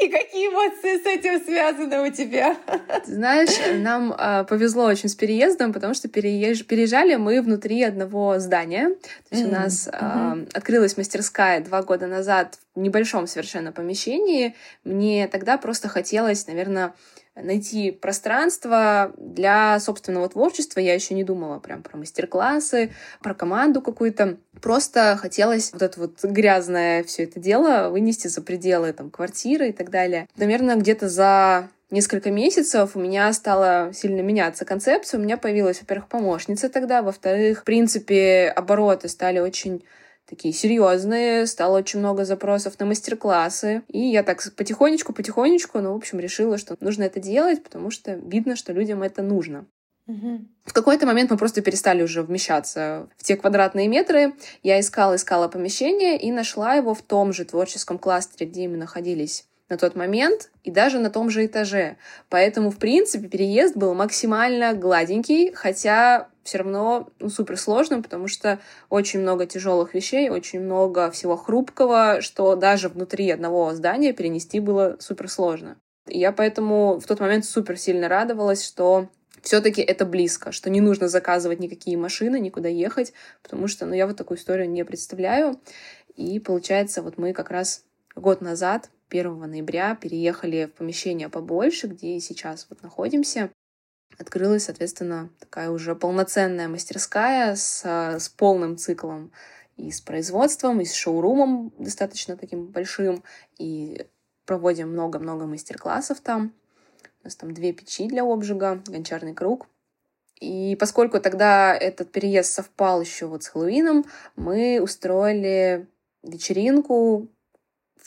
И 0.00 0.08
какие 0.08 0.48
эмоции 0.48 0.96
с 0.96 1.04
этим 1.04 1.44
связаны 1.44 2.08
у 2.08 2.10
тебя? 2.10 2.56
Знаешь, 3.04 3.50
нам 3.82 4.14
э, 4.18 4.44
повезло 4.44 4.84
очень 4.84 5.10
с 5.10 5.14
переездом, 5.14 5.74
потому 5.74 5.92
что 5.92 6.08
переезж... 6.08 6.64
переезжали 6.64 7.16
мы 7.16 7.42
внутри 7.42 7.82
одного 7.82 8.38
здания. 8.38 8.88
То 9.28 9.36
есть 9.36 9.44
mm-hmm. 9.44 9.48
у 9.48 9.52
нас 9.52 9.88
э, 9.88 9.90
mm-hmm. 9.90 10.50
открылась 10.54 10.96
мастерская 10.96 11.60
два 11.60 11.82
года 11.82 12.06
назад 12.06 12.58
в 12.74 12.80
небольшом 12.80 13.26
совершенно 13.26 13.70
помещении. 13.70 14.54
Мне 14.84 15.28
тогда 15.28 15.58
просто 15.58 15.88
хотелось, 15.88 16.46
наверное, 16.46 16.94
найти 17.42 17.90
пространство 17.90 19.12
для 19.16 19.78
собственного 19.80 20.28
творчества. 20.28 20.80
Я 20.80 20.94
еще 20.94 21.14
не 21.14 21.24
думала 21.24 21.58
прям 21.58 21.82
про 21.82 21.96
мастер-классы, 21.96 22.90
про 23.22 23.34
команду 23.34 23.80
какую-то. 23.80 24.38
Просто 24.60 25.16
хотелось 25.20 25.72
вот 25.72 25.82
это 25.82 26.00
вот 26.00 26.24
грязное 26.24 27.04
все 27.04 27.24
это 27.24 27.40
дело 27.40 27.90
вынести 27.90 28.28
за 28.28 28.42
пределы 28.42 28.92
там 28.92 29.10
квартиры 29.10 29.68
и 29.68 29.72
так 29.72 29.90
далее. 29.90 30.28
Наверное, 30.36 30.76
где-то 30.76 31.08
за 31.08 31.68
несколько 31.90 32.30
месяцев 32.30 32.96
у 32.96 33.00
меня 33.00 33.32
стала 33.32 33.92
сильно 33.94 34.20
меняться 34.20 34.64
концепция. 34.64 35.18
У 35.18 35.22
меня 35.22 35.36
появилась, 35.36 35.80
во-первых, 35.80 36.08
помощница 36.08 36.68
тогда, 36.68 37.02
во-вторых, 37.02 37.60
в 37.60 37.64
принципе, 37.64 38.52
обороты 38.54 39.08
стали 39.08 39.38
очень 39.38 39.84
такие 40.28 40.52
серьезные, 40.52 41.46
стало 41.46 41.78
очень 41.78 41.98
много 42.00 42.24
запросов 42.24 42.78
на 42.78 42.86
мастер-классы. 42.86 43.82
И 43.88 44.00
я 44.00 44.22
так 44.22 44.42
потихонечку-потихонечку, 44.56 45.80
ну, 45.80 45.92
в 45.92 45.96
общем, 45.96 46.20
решила, 46.20 46.58
что 46.58 46.76
нужно 46.80 47.04
это 47.04 47.20
делать, 47.20 47.62
потому 47.62 47.90
что 47.90 48.14
видно, 48.14 48.56
что 48.56 48.72
людям 48.72 49.02
это 49.02 49.22
нужно. 49.22 49.66
В 50.64 50.72
какой-то 50.72 51.06
момент 51.06 51.30
мы 51.30 51.36
просто 51.36 51.60
перестали 51.60 52.02
уже 52.02 52.22
вмещаться 52.22 53.08
в 53.18 53.24
те 53.24 53.36
квадратные 53.36 53.88
метры. 53.88 54.34
Я 54.62 54.80
искала, 54.80 55.16
искала 55.16 55.48
помещение 55.48 56.18
и 56.18 56.32
нашла 56.32 56.74
его 56.74 56.94
в 56.94 57.02
том 57.02 57.32
же 57.34 57.44
творческом 57.44 57.98
кластере, 57.98 58.50
где 58.50 58.68
мы 58.68 58.78
находились 58.78 59.44
на 59.68 59.76
тот 59.76 59.94
момент 59.94 60.50
и 60.64 60.70
даже 60.70 60.98
на 60.98 61.10
том 61.10 61.30
же 61.30 61.44
этаже. 61.44 61.96
Поэтому, 62.28 62.70
в 62.70 62.78
принципе, 62.78 63.28
переезд 63.28 63.76
был 63.76 63.94
максимально 63.94 64.74
гладенький, 64.74 65.52
хотя 65.52 66.28
все 66.42 66.58
равно 66.58 67.10
ну, 67.20 67.28
супер 67.28 67.58
сложным, 67.58 68.02
потому 68.02 68.26
что 68.26 68.58
очень 68.88 69.20
много 69.20 69.46
тяжелых 69.46 69.92
вещей, 69.92 70.30
очень 70.30 70.60
много 70.60 71.10
всего 71.10 71.36
хрупкого, 71.36 72.20
что 72.22 72.56
даже 72.56 72.88
внутри 72.88 73.30
одного 73.30 73.74
здания 73.74 74.12
перенести 74.12 74.58
было 74.58 74.96
супер 74.98 75.28
сложно. 75.28 75.76
Я 76.06 76.32
поэтому 76.32 76.98
в 76.98 77.06
тот 77.06 77.20
момент 77.20 77.44
супер 77.44 77.76
сильно 77.76 78.08
радовалась, 78.08 78.64
что 78.64 79.08
все-таки 79.42 79.82
это 79.82 80.06
близко, 80.06 80.52
что 80.52 80.70
не 80.70 80.80
нужно 80.80 81.08
заказывать 81.08 81.60
никакие 81.60 81.98
машины, 81.98 82.40
никуда 82.40 82.68
ехать, 82.68 83.12
потому 83.42 83.68
что, 83.68 83.84
ну, 83.84 83.94
я 83.94 84.06
вот 84.06 84.16
такую 84.16 84.38
историю 84.38 84.70
не 84.70 84.84
представляю. 84.84 85.60
И 86.16 86.40
получается, 86.40 87.02
вот 87.02 87.18
мы 87.18 87.34
как 87.34 87.50
раз 87.50 87.84
год 88.16 88.40
назад 88.40 88.90
1 89.10 89.38
ноября 89.40 89.94
переехали 89.94 90.66
в 90.66 90.78
помещение 90.78 91.28
побольше, 91.28 91.86
где 91.86 92.20
сейчас 92.20 92.66
вот 92.68 92.82
находимся. 92.82 93.50
Открылась, 94.18 94.64
соответственно, 94.64 95.30
такая 95.38 95.70
уже 95.70 95.94
полноценная 95.94 96.68
мастерская 96.68 97.54
с, 97.54 97.84
с 97.84 98.28
полным 98.30 98.76
циклом 98.76 99.32
и 99.76 99.90
с 99.90 100.00
производством, 100.00 100.80
и 100.80 100.84
с 100.84 100.94
шоурумом 100.94 101.72
достаточно 101.78 102.36
таким 102.36 102.66
большим, 102.66 103.22
и 103.58 104.06
проводим 104.44 104.90
много-много 104.90 105.46
мастер-классов 105.46 106.20
там. 106.20 106.52
У 107.22 107.24
нас 107.24 107.36
там 107.36 107.54
две 107.54 107.72
печи 107.72 108.08
для 108.08 108.24
обжига, 108.24 108.82
гончарный 108.86 109.34
круг. 109.34 109.66
И 110.40 110.76
поскольку 110.80 111.20
тогда 111.20 111.74
этот 111.74 112.10
переезд 112.12 112.52
совпал 112.52 113.00
еще 113.00 113.26
вот 113.26 113.42
с 113.42 113.48
Хэллоуином, 113.48 114.04
мы 114.36 114.80
устроили 114.80 115.86
вечеринку 116.22 117.28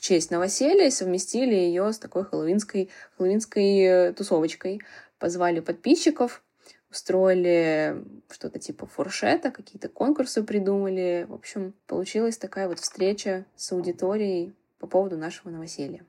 в 0.01 0.03
честь 0.03 0.31
новоселья 0.31 0.89
совместили 0.89 1.53
ее 1.53 1.93
с 1.93 1.99
такой 1.99 2.25
хэллоуинской, 2.25 2.89
хэллоуинской 3.15 3.79
э, 3.81 4.13
тусовочкой. 4.13 4.81
Позвали 5.19 5.59
подписчиков, 5.59 6.43
устроили 6.89 8.03
что-то 8.31 8.57
типа 8.57 8.87
фуршета, 8.87 9.51
какие-то 9.51 9.89
конкурсы 9.89 10.41
придумали. 10.41 11.27
В 11.29 11.35
общем, 11.35 11.75
получилась 11.85 12.39
такая 12.39 12.67
вот 12.67 12.79
встреча 12.79 13.45
с 13.55 13.71
аудиторией 13.73 14.55
по 14.79 14.87
поводу 14.87 15.17
нашего 15.17 15.51
новоселья. 15.51 16.03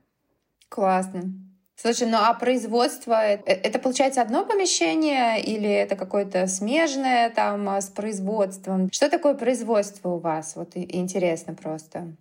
Классно. 0.71 1.25
Слушай, 1.77 2.09
ну 2.09 2.17
а 2.17 2.33
производство, 2.33 3.23
э, 3.23 3.43
это 3.45 3.79
получается 3.79 4.23
одно 4.23 4.47
помещение 4.47 5.39
или 5.45 5.69
это 5.69 5.97
какое-то 5.97 6.47
смежное 6.47 7.29
там 7.29 7.69
а, 7.69 7.83
с 7.83 7.91
производством? 7.91 8.91
Что 8.91 9.11
такое 9.11 9.35
производство 9.35 10.09
у 10.09 10.19
вас? 10.19 10.57
Вот 10.57 10.71
интересно 10.77 11.53
просто. 11.53 12.17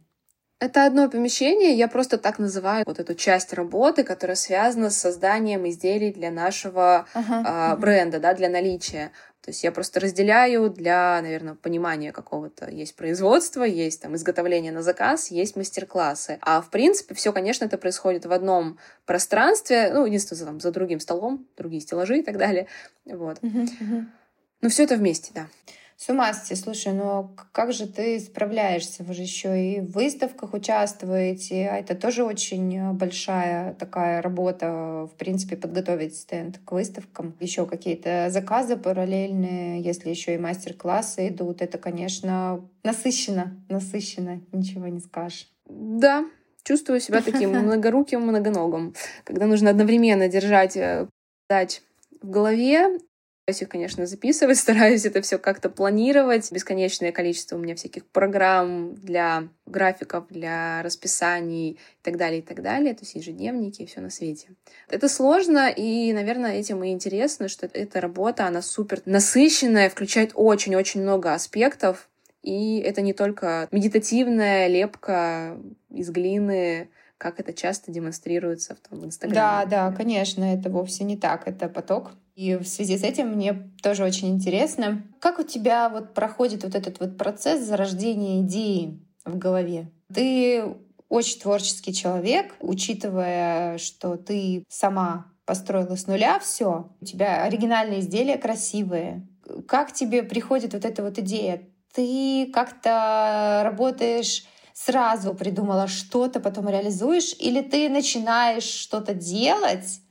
Это 0.61 0.85
одно 0.85 1.09
помещение, 1.09 1.73
я 1.73 1.87
просто 1.87 2.19
так 2.19 2.37
называю 2.37 2.83
вот 2.85 2.99
эту 2.99 3.15
часть 3.15 3.51
работы, 3.51 4.03
которая 4.03 4.35
связана 4.35 4.91
с 4.91 4.97
созданием 4.97 5.67
изделий 5.67 6.13
для 6.13 6.29
нашего 6.29 7.07
uh-huh, 7.15 7.73
э, 7.73 7.77
бренда, 7.77 8.19
да, 8.19 8.35
для 8.35 8.47
наличия. 8.47 9.11
То 9.41 9.49
есть 9.49 9.63
я 9.63 9.71
просто 9.71 9.99
разделяю 9.99 10.69
для, 10.69 11.19
наверное, 11.23 11.55
понимания 11.55 12.11
какого-то. 12.11 12.69
Есть 12.69 12.95
производство, 12.95 13.63
есть 13.63 14.03
там 14.03 14.15
изготовление 14.15 14.71
на 14.71 14.83
заказ, 14.83 15.31
есть 15.31 15.55
мастер-классы. 15.55 16.37
А 16.41 16.61
в 16.61 16.69
принципе 16.69 17.15
все, 17.15 17.33
конечно, 17.33 17.65
это 17.65 17.79
происходит 17.79 18.27
в 18.27 18.31
одном 18.31 18.77
пространстве, 19.07 19.89
ну, 19.91 20.05
единственное, 20.05 20.45
там, 20.45 20.59
за 20.59 20.69
другим 20.69 20.99
столом, 20.99 21.47
другие 21.57 21.81
стеллажи 21.81 22.19
и 22.19 22.21
так 22.21 22.37
далее. 22.37 22.67
Вот. 23.05 23.39
Uh-huh, 23.39 23.67
uh-huh. 23.67 24.05
Но 24.61 24.69
все 24.69 24.83
это 24.83 24.95
вместе, 24.95 25.31
да. 25.33 25.47
С 26.01 26.09
ума 26.09 26.33
слушай, 26.33 26.93
ну 26.93 27.29
как 27.51 27.73
же 27.73 27.85
ты 27.85 28.19
справляешься? 28.19 29.03
Вы 29.03 29.13
же 29.13 29.21
еще 29.21 29.63
и 29.63 29.81
в 29.81 29.91
выставках 29.91 30.55
участвуете, 30.55 31.69
а 31.71 31.77
это 31.77 31.93
тоже 31.93 32.23
очень 32.23 32.93
большая 32.93 33.75
такая 33.75 34.23
работа, 34.23 35.07
в 35.13 35.15
принципе, 35.19 35.57
подготовить 35.57 36.15
стенд 36.15 36.59
к 36.65 36.71
выставкам. 36.71 37.35
Еще 37.39 37.67
какие-то 37.67 38.29
заказы 38.31 38.77
параллельные, 38.77 39.79
если 39.79 40.09
еще 40.09 40.33
и 40.33 40.39
мастер-классы 40.39 41.27
идут, 41.27 41.61
это, 41.61 41.77
конечно, 41.77 42.67
насыщенно, 42.83 43.63
насыщенно, 43.69 44.41
ничего 44.51 44.87
не 44.87 45.01
скажешь. 45.01 45.51
Да, 45.69 46.25
чувствую 46.63 46.99
себя 46.99 47.21
таким 47.21 47.51
многоруким, 47.61 48.21
многоногом, 48.21 48.95
когда 49.23 49.45
нужно 49.45 49.69
одновременно 49.69 50.27
держать 50.27 50.75
э, 50.75 51.07
дач 51.47 51.81
в 52.23 52.27
голове 52.27 52.97
Стараюсь 53.51 53.61
их, 53.63 53.69
конечно, 53.69 54.05
записывать, 54.05 54.57
стараюсь 54.59 55.05
это 55.05 55.21
все 55.21 55.37
как-то 55.37 55.69
планировать. 55.69 56.49
Бесконечное 56.51 57.11
количество 57.11 57.57
у 57.57 57.59
меня 57.59 57.75
всяких 57.75 58.05
программ 58.05 58.95
для 58.95 59.49
графиков, 59.65 60.25
для 60.29 60.81
расписаний 60.83 61.71
и 61.71 61.77
так 62.01 62.15
далее, 62.17 62.39
и 62.39 62.41
так 62.41 62.61
далее. 62.61 62.93
То 62.93 63.01
есть 63.01 63.15
ежедневники 63.15 63.81
и 63.81 63.85
все 63.85 63.99
на 63.99 64.09
свете. 64.09 64.49
Это 64.89 65.09
сложно, 65.09 65.69
и, 65.69 66.13
наверное, 66.13 66.53
этим 66.53 66.81
и 66.83 66.91
интересно, 66.91 67.49
что 67.49 67.67
эта 67.73 67.99
работа, 67.99 68.45
она 68.45 68.61
супер 68.61 69.01
насыщенная, 69.05 69.89
включает 69.89 70.31
очень-очень 70.35 71.01
много 71.01 71.33
аспектов. 71.33 72.07
И 72.43 72.79
это 72.79 73.01
не 73.01 73.13
только 73.13 73.67
медитативная 73.71 74.67
лепка 74.67 75.57
из 75.89 76.09
глины, 76.09 76.89
как 77.17 77.39
это 77.39 77.53
часто 77.53 77.91
демонстрируется 77.91 78.75
в, 78.75 78.79
том, 78.79 78.99
в 79.01 79.05
Инстаграме. 79.05 79.69
Да, 79.69 79.89
да, 79.89 79.95
конечно, 79.95 80.43
это 80.43 80.69
вовсе 80.69 81.03
не 81.03 81.17
так, 81.17 81.47
это 81.47 81.67
поток. 81.67 82.13
И 82.41 82.55
в 82.55 82.65
связи 82.65 82.97
с 82.97 83.03
этим 83.03 83.33
мне 83.33 83.69
тоже 83.83 84.03
очень 84.03 84.29
интересно, 84.29 85.03
как 85.19 85.37
у 85.37 85.43
тебя 85.43 85.89
вот 85.89 86.15
проходит 86.15 86.63
вот 86.63 86.73
этот 86.73 86.99
вот 86.99 87.15
процесс 87.15 87.61
зарождения 87.61 88.41
идеи 88.41 88.99
в 89.23 89.37
голове? 89.37 89.91
Ты 90.11 90.63
очень 91.07 91.39
творческий 91.39 91.93
человек, 91.93 92.55
учитывая, 92.59 93.77
что 93.77 94.17
ты 94.17 94.65
сама 94.69 95.27
построила 95.45 95.95
с 95.95 96.07
нуля 96.07 96.39
все, 96.39 96.89
у 96.99 97.05
тебя 97.05 97.43
оригинальные 97.43 97.99
изделия 97.99 98.39
красивые. 98.39 99.27
Как 99.67 99.93
тебе 99.93 100.23
приходит 100.23 100.73
вот 100.73 100.83
эта 100.83 101.03
вот 101.03 101.19
идея? 101.19 101.61
Ты 101.93 102.49
как-то 102.51 103.61
работаешь 103.63 104.45
сразу 104.73 105.35
придумала 105.35 105.85
что-то, 105.85 106.39
потом 106.39 106.69
реализуешь, 106.69 107.35
или 107.37 107.61
ты 107.61 107.87
начинаешь 107.87 108.63
что-то 108.63 109.13
делать, 109.13 110.01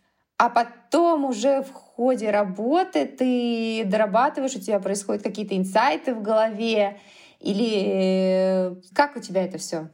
а 0.40 0.48
потом 0.48 1.26
уже 1.26 1.60
в 1.60 1.70
ходе 1.70 2.30
работы 2.30 3.04
ты 3.04 3.82
дорабатываешь, 3.84 4.56
у 4.56 4.60
тебя 4.60 4.80
происходят 4.80 5.22
какие-то 5.22 5.54
инсайты 5.54 6.14
в 6.14 6.22
голове, 6.22 6.98
или 7.40 8.74
как 8.94 9.16
у 9.16 9.20
тебя 9.20 9.44
это 9.44 9.58
все? 9.58 9.90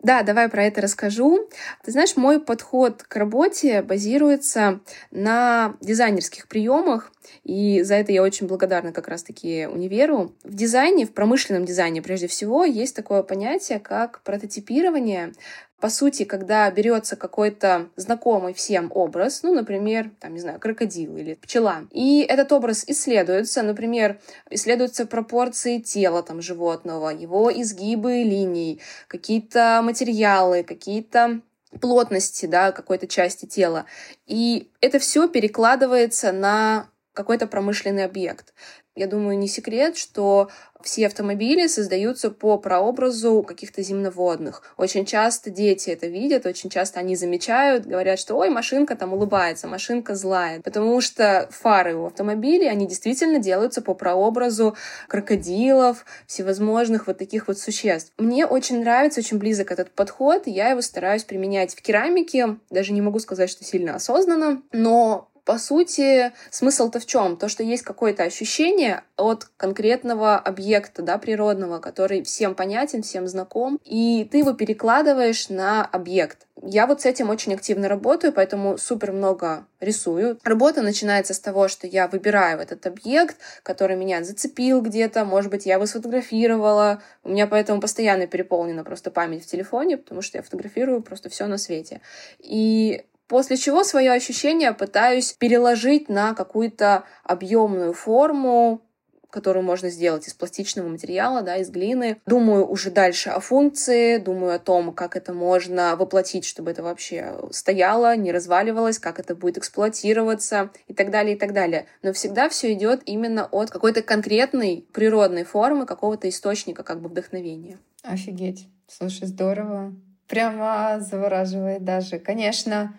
Да, 0.00 0.22
давай 0.22 0.48
про 0.48 0.64
это 0.64 0.80
расскажу. 0.80 1.48
Ты 1.84 1.90
знаешь, 1.90 2.16
мой 2.16 2.40
подход 2.40 3.02
к 3.02 3.16
работе 3.16 3.82
базируется 3.82 4.78
на 5.10 5.74
дизайнерских 5.80 6.46
приемах, 6.46 7.12
и 7.42 7.82
за 7.82 7.96
это 7.96 8.12
я 8.12 8.22
очень 8.22 8.46
благодарна 8.46 8.92
как 8.92 9.08
раз-таки 9.08 9.66
универу. 9.66 10.36
В 10.44 10.54
дизайне, 10.54 11.04
в 11.04 11.12
промышленном 11.12 11.64
дизайне 11.64 12.00
прежде 12.00 12.28
всего, 12.28 12.64
есть 12.64 12.94
такое 12.94 13.24
понятие, 13.24 13.80
как 13.80 14.22
прототипирование. 14.22 15.32
По 15.80 15.88
сути, 15.88 16.24
когда 16.24 16.70
берется 16.70 17.16
какой-то 17.16 17.88
знакомый 17.96 18.52
всем 18.52 18.90
образ, 18.94 19.42
ну, 19.42 19.54
например, 19.54 20.10
там, 20.20 20.34
не 20.34 20.40
знаю, 20.40 20.60
крокодил 20.60 21.16
или 21.16 21.34
пчела, 21.34 21.86
и 21.90 22.20
этот 22.20 22.52
образ 22.52 22.84
исследуется, 22.86 23.62
например, 23.62 24.20
исследуются 24.50 25.06
пропорции 25.06 25.78
тела 25.78 26.22
там 26.22 26.42
животного, 26.42 27.08
его 27.08 27.50
изгибы 27.50 28.22
линий, 28.22 28.80
какие-то 29.08 29.80
материалы, 29.82 30.64
какие-то 30.64 31.40
плотности, 31.80 32.46
да, 32.46 32.72
какой-то 32.72 33.06
части 33.06 33.46
тела. 33.46 33.86
И 34.26 34.70
это 34.82 34.98
все 34.98 35.28
перекладывается 35.28 36.32
на 36.32 36.89
какой-то 37.12 37.46
промышленный 37.46 38.04
объект. 38.04 38.54
Я 38.96 39.06
думаю, 39.06 39.38
не 39.38 39.48
секрет, 39.48 39.96
что 39.96 40.50
все 40.82 41.06
автомобили 41.06 41.66
создаются 41.68 42.30
по 42.30 42.58
прообразу 42.58 43.42
каких-то 43.42 43.82
земноводных. 43.82 44.62
Очень 44.76 45.06
часто 45.06 45.50
дети 45.50 45.90
это 45.90 46.06
видят, 46.06 46.44
очень 46.44 46.70
часто 46.70 47.00
они 47.00 47.16
замечают, 47.16 47.86
говорят, 47.86 48.18
что 48.18 48.34
ой, 48.34 48.50
машинка 48.50 48.96
там 48.96 49.12
улыбается, 49.12 49.68
машинка 49.68 50.14
злая. 50.14 50.60
Потому 50.60 51.00
что 51.00 51.48
фары 51.50 51.94
у 51.94 52.06
автомобилей, 52.06 52.68
они 52.68 52.86
действительно 52.86 53.38
делаются 53.38 53.80
по 53.80 53.94
прообразу 53.94 54.76
крокодилов, 55.08 56.04
всевозможных 56.26 57.06
вот 57.06 57.18
таких 57.18 57.48
вот 57.48 57.58
существ. 57.58 58.12
Мне 58.18 58.44
очень 58.44 58.80
нравится, 58.80 59.20
очень 59.20 59.38
близок 59.38 59.70
этот 59.70 59.92
подход, 59.92 60.46
и 60.46 60.50
я 60.50 60.70
его 60.70 60.82
стараюсь 60.82 61.24
применять 61.24 61.74
в 61.74 61.82
керамике. 61.82 62.56
Даже 62.70 62.92
не 62.92 63.02
могу 63.02 63.18
сказать, 63.18 63.50
что 63.50 63.64
сильно 63.64 63.94
осознанно, 63.94 64.62
но 64.72 65.29
по 65.50 65.58
сути, 65.58 66.30
смысл-то 66.52 67.00
в 67.00 67.06
чем? 67.06 67.36
То, 67.36 67.48
что 67.48 67.64
есть 67.64 67.82
какое-то 67.82 68.22
ощущение 68.22 69.02
от 69.16 69.48
конкретного 69.56 70.38
объекта, 70.38 71.02
да, 71.02 71.18
природного, 71.18 71.80
который 71.80 72.22
всем 72.22 72.54
понятен, 72.54 73.02
всем 73.02 73.26
знаком, 73.26 73.80
и 73.84 74.28
ты 74.30 74.38
его 74.38 74.52
перекладываешь 74.52 75.48
на 75.48 75.84
объект. 75.84 76.46
Я 76.62 76.86
вот 76.86 77.00
с 77.00 77.06
этим 77.06 77.30
очень 77.30 77.54
активно 77.54 77.88
работаю, 77.88 78.32
поэтому 78.32 78.78
супер 78.78 79.10
много 79.10 79.66
рисую. 79.80 80.38
Работа 80.44 80.82
начинается 80.82 81.34
с 81.34 81.40
того, 81.40 81.68
что 81.68 81.88
я 81.88 82.06
выбираю 82.06 82.60
этот 82.60 82.86
объект, 82.86 83.36
который 83.64 83.96
меня 83.96 84.22
зацепил 84.22 84.82
где-то, 84.82 85.24
может 85.24 85.50
быть, 85.50 85.66
я 85.66 85.74
его 85.74 85.86
сфотографировала. 85.86 87.02
У 87.24 87.30
меня 87.30 87.46
поэтому 87.46 87.80
постоянно 87.80 88.26
переполнена 88.26 88.84
просто 88.84 89.10
память 89.10 89.44
в 89.44 89.46
телефоне, 89.46 89.96
потому 89.96 90.22
что 90.22 90.38
я 90.38 90.42
фотографирую 90.42 91.02
просто 91.02 91.28
все 91.28 91.46
на 91.46 91.56
свете. 91.56 92.02
И 92.38 93.04
После 93.30 93.56
чего 93.56 93.84
свое 93.84 94.10
ощущение 94.10 94.72
пытаюсь 94.72 95.34
переложить 95.34 96.08
на 96.08 96.34
какую-то 96.34 97.04
объемную 97.22 97.92
форму, 97.92 98.82
которую 99.30 99.64
можно 99.64 99.88
сделать 99.88 100.26
из 100.26 100.34
пластичного 100.34 100.88
материала, 100.88 101.40
да, 101.42 101.58
из 101.58 101.70
глины. 101.70 102.20
Думаю 102.26 102.66
уже 102.66 102.90
дальше 102.90 103.30
о 103.30 103.38
функции, 103.38 104.16
думаю 104.16 104.56
о 104.56 104.58
том, 104.58 104.92
как 104.92 105.14
это 105.14 105.32
можно 105.32 105.94
воплотить, 105.94 106.44
чтобы 106.44 106.72
это 106.72 106.82
вообще 106.82 107.36
стояло, 107.52 108.16
не 108.16 108.32
разваливалось, 108.32 108.98
как 108.98 109.20
это 109.20 109.36
будет 109.36 109.58
эксплуатироваться 109.58 110.70
и 110.88 110.92
так 110.92 111.12
далее, 111.12 111.36
и 111.36 111.38
так 111.38 111.52
далее. 111.52 111.86
Но 112.02 112.12
всегда 112.12 112.48
все 112.48 112.72
идет 112.72 113.02
именно 113.06 113.46
от 113.46 113.70
какой-то 113.70 114.02
конкретной 114.02 114.88
природной 114.92 115.44
формы, 115.44 115.86
какого-то 115.86 116.28
источника 116.28 116.82
как 116.82 117.00
бы 117.00 117.08
вдохновения. 117.08 117.78
Офигеть. 118.02 118.66
Слушай, 118.88 119.28
здорово. 119.28 119.94
Прямо 120.26 120.98
завораживает 120.98 121.84
даже. 121.84 122.18
Конечно, 122.18 122.96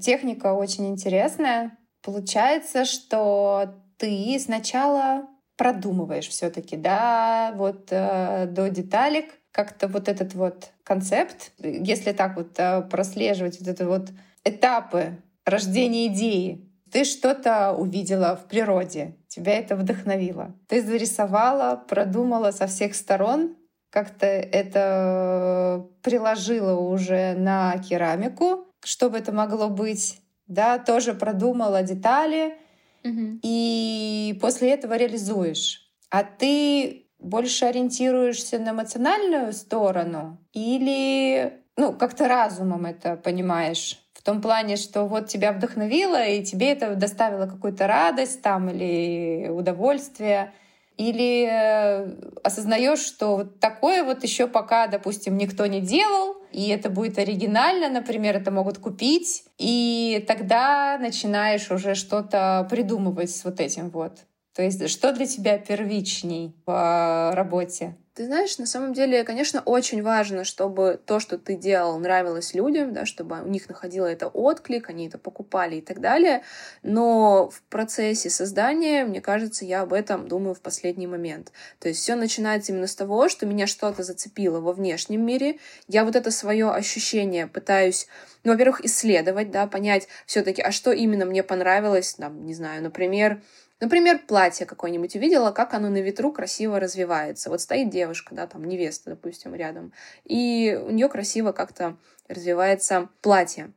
Техника 0.00 0.52
очень 0.52 0.88
интересная. 0.88 1.78
Получается, 2.02 2.84
что 2.84 3.74
ты 3.98 4.38
сначала 4.38 5.28
продумываешь 5.56 6.28
все-таки, 6.28 6.76
да, 6.76 7.52
вот 7.54 7.88
э, 7.90 8.46
до 8.46 8.70
деталек 8.70 9.26
как-то 9.52 9.88
вот 9.88 10.08
этот 10.08 10.34
вот 10.34 10.70
концепт, 10.84 11.52
если 11.58 12.12
так 12.12 12.36
вот 12.36 12.58
э, 12.58 12.80
прослеживать 12.82 13.58
вот 13.60 13.68
это 13.68 13.86
вот 13.86 14.08
этапы 14.44 15.18
рождения 15.44 16.06
идеи, 16.06 16.66
ты 16.90 17.04
что-то 17.04 17.72
увидела 17.72 18.36
в 18.36 18.48
природе, 18.48 19.16
тебя 19.28 19.58
это 19.58 19.76
вдохновило. 19.76 20.54
Ты 20.66 20.82
зарисовала, 20.82 21.76
продумала 21.76 22.52
со 22.52 22.66
всех 22.66 22.94
сторон, 22.94 23.56
как-то 23.90 24.26
это 24.26 25.86
приложила 26.02 26.80
уже 26.80 27.34
на 27.34 27.76
керамику, 27.78 28.69
что 28.84 29.10
бы 29.10 29.18
это 29.18 29.32
могло 29.32 29.68
быть, 29.68 30.20
да, 30.46 30.78
тоже 30.78 31.14
продумала 31.14 31.82
детали, 31.82 32.58
угу. 33.04 33.38
и 33.42 34.38
после 34.40 34.70
этого 34.72 34.96
реализуешь. 34.96 35.90
А 36.10 36.24
ты 36.24 37.06
больше 37.18 37.66
ориентируешься 37.66 38.58
на 38.58 38.70
эмоциональную 38.70 39.52
сторону 39.52 40.38
или 40.52 41.60
ну, 41.76 41.92
как-то 41.92 42.28
разумом 42.28 42.86
это 42.86 43.16
понимаешь? 43.16 43.98
В 44.12 44.22
том 44.22 44.42
плане, 44.42 44.76
что 44.76 45.06
вот 45.06 45.28
тебя 45.28 45.52
вдохновило, 45.52 46.22
и 46.26 46.44
тебе 46.44 46.72
это 46.72 46.94
доставило 46.94 47.46
какую-то 47.46 47.86
радость 47.86 48.42
там 48.42 48.68
или 48.68 49.48
удовольствие. 49.48 50.52
Или 50.98 51.48
э, 51.50 52.10
осознаешь, 52.44 52.98
что 52.98 53.36
вот 53.36 53.60
такое 53.60 54.04
вот 54.04 54.22
еще 54.22 54.46
пока, 54.46 54.88
допустим, 54.88 55.38
никто 55.38 55.64
не 55.64 55.80
делал, 55.80 56.36
и 56.52 56.68
это 56.68 56.90
будет 56.90 57.18
оригинально, 57.18 57.88
например, 57.88 58.36
это 58.36 58.50
могут 58.50 58.78
купить, 58.78 59.44
и 59.58 60.24
тогда 60.26 60.98
начинаешь 60.98 61.70
уже 61.70 61.94
что-то 61.94 62.66
придумывать 62.70 63.30
с 63.30 63.44
вот 63.44 63.60
этим 63.60 63.90
вот. 63.90 64.18
То 64.60 64.64
есть 64.64 64.90
что 64.90 65.14
для 65.14 65.24
тебя 65.24 65.56
первичней 65.56 66.54
в 66.66 67.32
работе? 67.34 67.96
Ты 68.12 68.26
знаешь, 68.26 68.58
на 68.58 68.66
самом 68.66 68.92
деле, 68.92 69.24
конечно, 69.24 69.62
очень 69.64 70.02
важно, 70.02 70.44
чтобы 70.44 71.00
то, 71.06 71.18
что 71.18 71.38
ты 71.38 71.54
делал, 71.54 71.98
нравилось 71.98 72.52
людям, 72.52 72.92
да, 72.92 73.06
чтобы 73.06 73.40
у 73.40 73.48
них 73.48 73.70
находило 73.70 74.04
это 74.04 74.28
отклик, 74.28 74.90
они 74.90 75.08
это 75.08 75.16
покупали 75.16 75.76
и 75.76 75.80
так 75.80 76.02
далее. 76.02 76.42
Но 76.82 77.48
в 77.48 77.62
процессе 77.70 78.28
создания, 78.28 79.06
мне 79.06 79.22
кажется, 79.22 79.64
я 79.64 79.80
об 79.80 79.94
этом 79.94 80.28
думаю 80.28 80.54
в 80.54 80.60
последний 80.60 81.06
момент. 81.06 81.52
То 81.78 81.88
есть 81.88 82.02
все 82.02 82.14
начинается 82.14 82.72
именно 82.72 82.86
с 82.86 82.94
того, 82.94 83.30
что 83.30 83.46
меня 83.46 83.66
что-то 83.66 84.02
зацепило 84.02 84.60
во 84.60 84.74
внешнем 84.74 85.24
мире. 85.24 85.58
Я 85.88 86.04
вот 86.04 86.16
это 86.16 86.30
свое 86.30 86.70
ощущение 86.70 87.46
пытаюсь 87.46 88.08
ну, 88.44 88.52
во-первых, 88.52 88.84
исследовать, 88.84 89.50
да, 89.50 89.66
понять 89.66 90.08
все-таки, 90.26 90.60
а 90.60 90.70
что 90.70 90.92
именно 90.92 91.24
мне 91.24 91.42
понравилось, 91.42 92.14
там, 92.14 92.44
не 92.44 92.54
знаю, 92.54 92.82
например, 92.82 93.42
Например, 93.80 94.18
платье 94.18 94.66
какое-нибудь 94.66 95.16
увидела, 95.16 95.52
как 95.52 95.72
оно 95.72 95.88
на 95.88 96.02
ветру 96.02 96.32
красиво 96.32 96.78
развивается. 96.78 97.48
Вот 97.48 97.62
стоит 97.62 97.88
девушка, 97.88 98.34
да, 98.34 98.46
там 98.46 98.64
невеста, 98.64 99.10
допустим, 99.10 99.54
рядом, 99.54 99.92
и 100.24 100.78
у 100.86 100.90
нее 100.90 101.08
красиво 101.08 101.52
как-то 101.52 101.96
развивается 102.28 103.08
платье. 103.22 103.72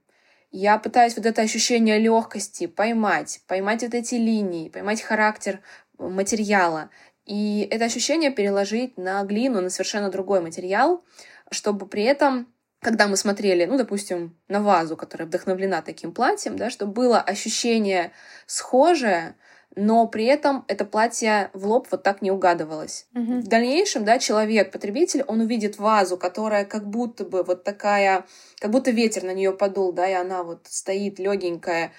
Я 0.52 0.78
пытаюсь 0.78 1.16
вот 1.16 1.26
это 1.26 1.42
ощущение 1.42 1.98
легкости 1.98 2.68
поймать, 2.68 3.42
поймать 3.48 3.82
вот 3.82 3.94
эти 3.94 4.16
линии, 4.16 4.70
поймать 4.70 5.02
характер 5.02 5.62
материала. 5.98 6.90
И 7.26 7.68
это 7.72 7.86
ощущение 7.86 8.30
переложить 8.30 8.98
на 8.98 9.24
глину, 9.24 9.62
на 9.62 9.70
совершенно 9.70 10.12
другой 10.12 10.42
материал, 10.42 11.04
чтобы 11.50 11.88
при 11.88 12.04
этом 12.04 12.48
когда 12.82 13.08
мы 13.08 13.16
смотрели, 13.16 13.64
ну, 13.64 13.78
допустим, 13.78 14.38
на 14.50 14.62
вазу, 14.62 14.98
которая 14.98 15.26
вдохновлена 15.26 15.82
таким 15.82 16.12
платьем, 16.12 16.58
да, 16.58 16.70
чтобы 16.70 16.92
было 16.92 17.22
ощущение 17.22 18.12
схожее, 18.46 19.36
но 19.76 20.08
при 20.08 20.26
этом 20.26 20.66
это 20.68 20.86
платье 20.86 21.50
в 21.54 21.66
лоб 21.66 21.88
вот 21.90 22.04
так 22.04 22.22
не 22.22 22.32
угадывалось. 22.32 23.08
Угу. 23.16 23.42
В 23.42 23.48
дальнейшем, 23.48 24.06
да, 24.06 24.20
человек, 24.20 24.72
потребитель, 24.72 25.24
он 25.24 25.42
увидит 25.42 25.78
вазу, 25.78 26.18
которая 26.18 26.66
как 26.66 26.88
будто 26.88 27.26
бы 27.26 27.44
вот 27.44 27.64
такая, 27.64 28.26
как 28.60 28.72
будто 28.72 28.92
ветер 28.92 29.24
на 29.24 29.34
нее 29.34 29.52
подул, 29.52 29.92
да, 29.92 30.08
и 30.08 30.14
она 30.14 30.44
вот 30.44 30.68
стоит 30.68 31.20
легенькая, 31.20 31.92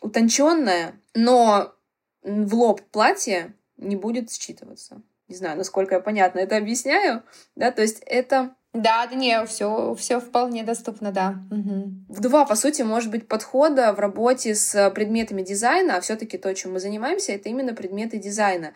утонченная, 0.00 0.94
но 1.14 1.72
в 2.22 2.54
лоб 2.54 2.82
платье 2.90 3.54
не 3.76 3.96
будет 3.96 4.30
считываться. 4.30 5.02
Не 5.28 5.36
знаю, 5.36 5.56
насколько 5.56 5.94
я 5.94 6.00
понятно 6.00 6.40
это 6.40 6.56
объясняю, 6.56 7.22
да, 7.54 7.70
то 7.70 7.82
есть 7.82 8.02
это 8.04 8.54
да, 8.72 9.06
да 9.06 9.16
не, 9.16 9.44
все, 9.46 9.94
все 9.94 10.20
вполне 10.20 10.62
доступно, 10.62 11.10
да. 11.10 11.40
Угу. 11.50 12.20
Два, 12.20 12.44
по 12.44 12.54
сути, 12.54 12.82
может 12.82 13.10
быть, 13.10 13.26
подхода 13.26 13.92
в 13.92 13.98
работе 13.98 14.54
с 14.54 14.90
предметами 14.90 15.42
дизайна, 15.42 15.96
а 15.96 16.00
все-таки 16.00 16.38
то, 16.38 16.54
чем 16.54 16.74
мы 16.74 16.80
занимаемся, 16.80 17.32
это 17.32 17.48
именно 17.48 17.74
предметы 17.74 18.18
дизайна 18.18 18.72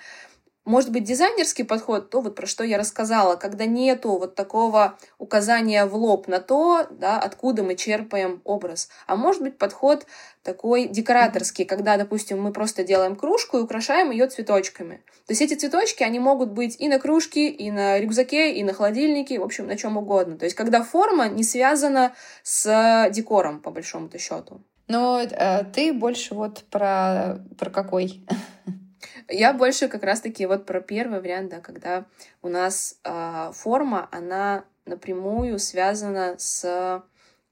может 0.64 0.90
быть, 0.90 1.04
дизайнерский 1.04 1.64
подход, 1.64 2.08
то 2.08 2.22
вот 2.22 2.34
про 2.34 2.46
что 2.46 2.64
я 2.64 2.78
рассказала, 2.78 3.36
когда 3.36 3.66
нету 3.66 4.12
вот 4.12 4.34
такого 4.34 4.98
указания 5.18 5.84
в 5.84 5.94
лоб 5.94 6.26
на 6.26 6.40
то, 6.40 6.86
да, 6.90 7.18
откуда 7.18 7.62
мы 7.62 7.74
черпаем 7.74 8.40
образ. 8.44 8.88
А 9.06 9.14
может 9.14 9.42
быть, 9.42 9.58
подход 9.58 10.06
такой 10.42 10.88
декораторский, 10.88 11.66
когда, 11.66 11.98
допустим, 11.98 12.40
мы 12.40 12.52
просто 12.52 12.82
делаем 12.82 13.14
кружку 13.14 13.58
и 13.58 13.60
украшаем 13.62 14.10
ее 14.10 14.26
цветочками. 14.26 15.02
То 15.26 15.32
есть 15.32 15.42
эти 15.42 15.54
цветочки, 15.54 16.02
они 16.02 16.18
могут 16.18 16.50
быть 16.50 16.76
и 16.78 16.88
на 16.88 16.98
кружке, 16.98 17.48
и 17.48 17.70
на 17.70 17.98
рюкзаке, 17.98 18.54
и 18.54 18.64
на 18.64 18.72
холодильнике, 18.72 19.38
в 19.38 19.42
общем, 19.42 19.66
на 19.66 19.76
чем 19.76 19.98
угодно. 19.98 20.38
То 20.38 20.46
есть 20.46 20.56
когда 20.56 20.82
форма 20.82 21.28
не 21.28 21.44
связана 21.44 22.14
с 22.42 23.10
декором, 23.10 23.60
по 23.60 23.70
большому-то 23.70 24.18
счету. 24.18 24.62
Но 24.86 25.20
э, 25.20 25.64
ты 25.74 25.92
больше 25.92 26.34
вот 26.34 26.64
про, 26.70 27.38
про 27.58 27.70
какой? 27.70 28.24
Я 29.28 29.52
больше 29.52 29.88
как 29.88 30.02
раз-таки 30.02 30.46
вот 30.46 30.66
про 30.66 30.80
первый 30.80 31.20
вариант, 31.20 31.50
да, 31.50 31.60
когда 31.60 32.04
у 32.42 32.48
нас 32.48 32.98
э, 33.04 33.50
форма, 33.54 34.08
она 34.12 34.64
напрямую 34.84 35.58
связана 35.58 36.34
с 36.38 37.02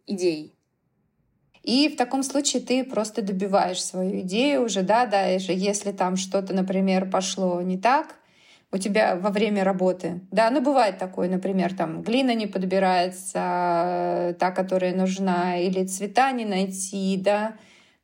идеей. 0.06 0.54
И 1.62 1.88
в 1.88 1.96
таком 1.96 2.22
случае 2.22 2.60
ты 2.62 2.84
просто 2.84 3.22
добиваешь 3.22 3.82
свою 3.82 4.20
идею 4.20 4.64
уже, 4.64 4.82
да, 4.82 5.06
даже 5.06 5.52
если 5.52 5.92
там 5.92 6.16
что-то, 6.16 6.52
например, 6.52 7.08
пошло 7.08 7.62
не 7.62 7.78
так, 7.78 8.16
у 8.72 8.78
тебя 8.78 9.16
во 9.16 9.30
время 9.30 9.64
работы. 9.64 10.20
Да, 10.30 10.50
ну 10.50 10.60
бывает 10.60 10.98
такое, 10.98 11.28
например, 11.28 11.74
там 11.74 12.02
глина 12.02 12.34
не 12.34 12.46
подбирается, 12.46 13.38
э, 13.38 14.34
та, 14.38 14.50
которая 14.50 14.94
нужна, 14.94 15.58
или 15.58 15.86
цвета 15.86 16.32
не 16.32 16.44
найти, 16.44 17.16
да, 17.22 17.54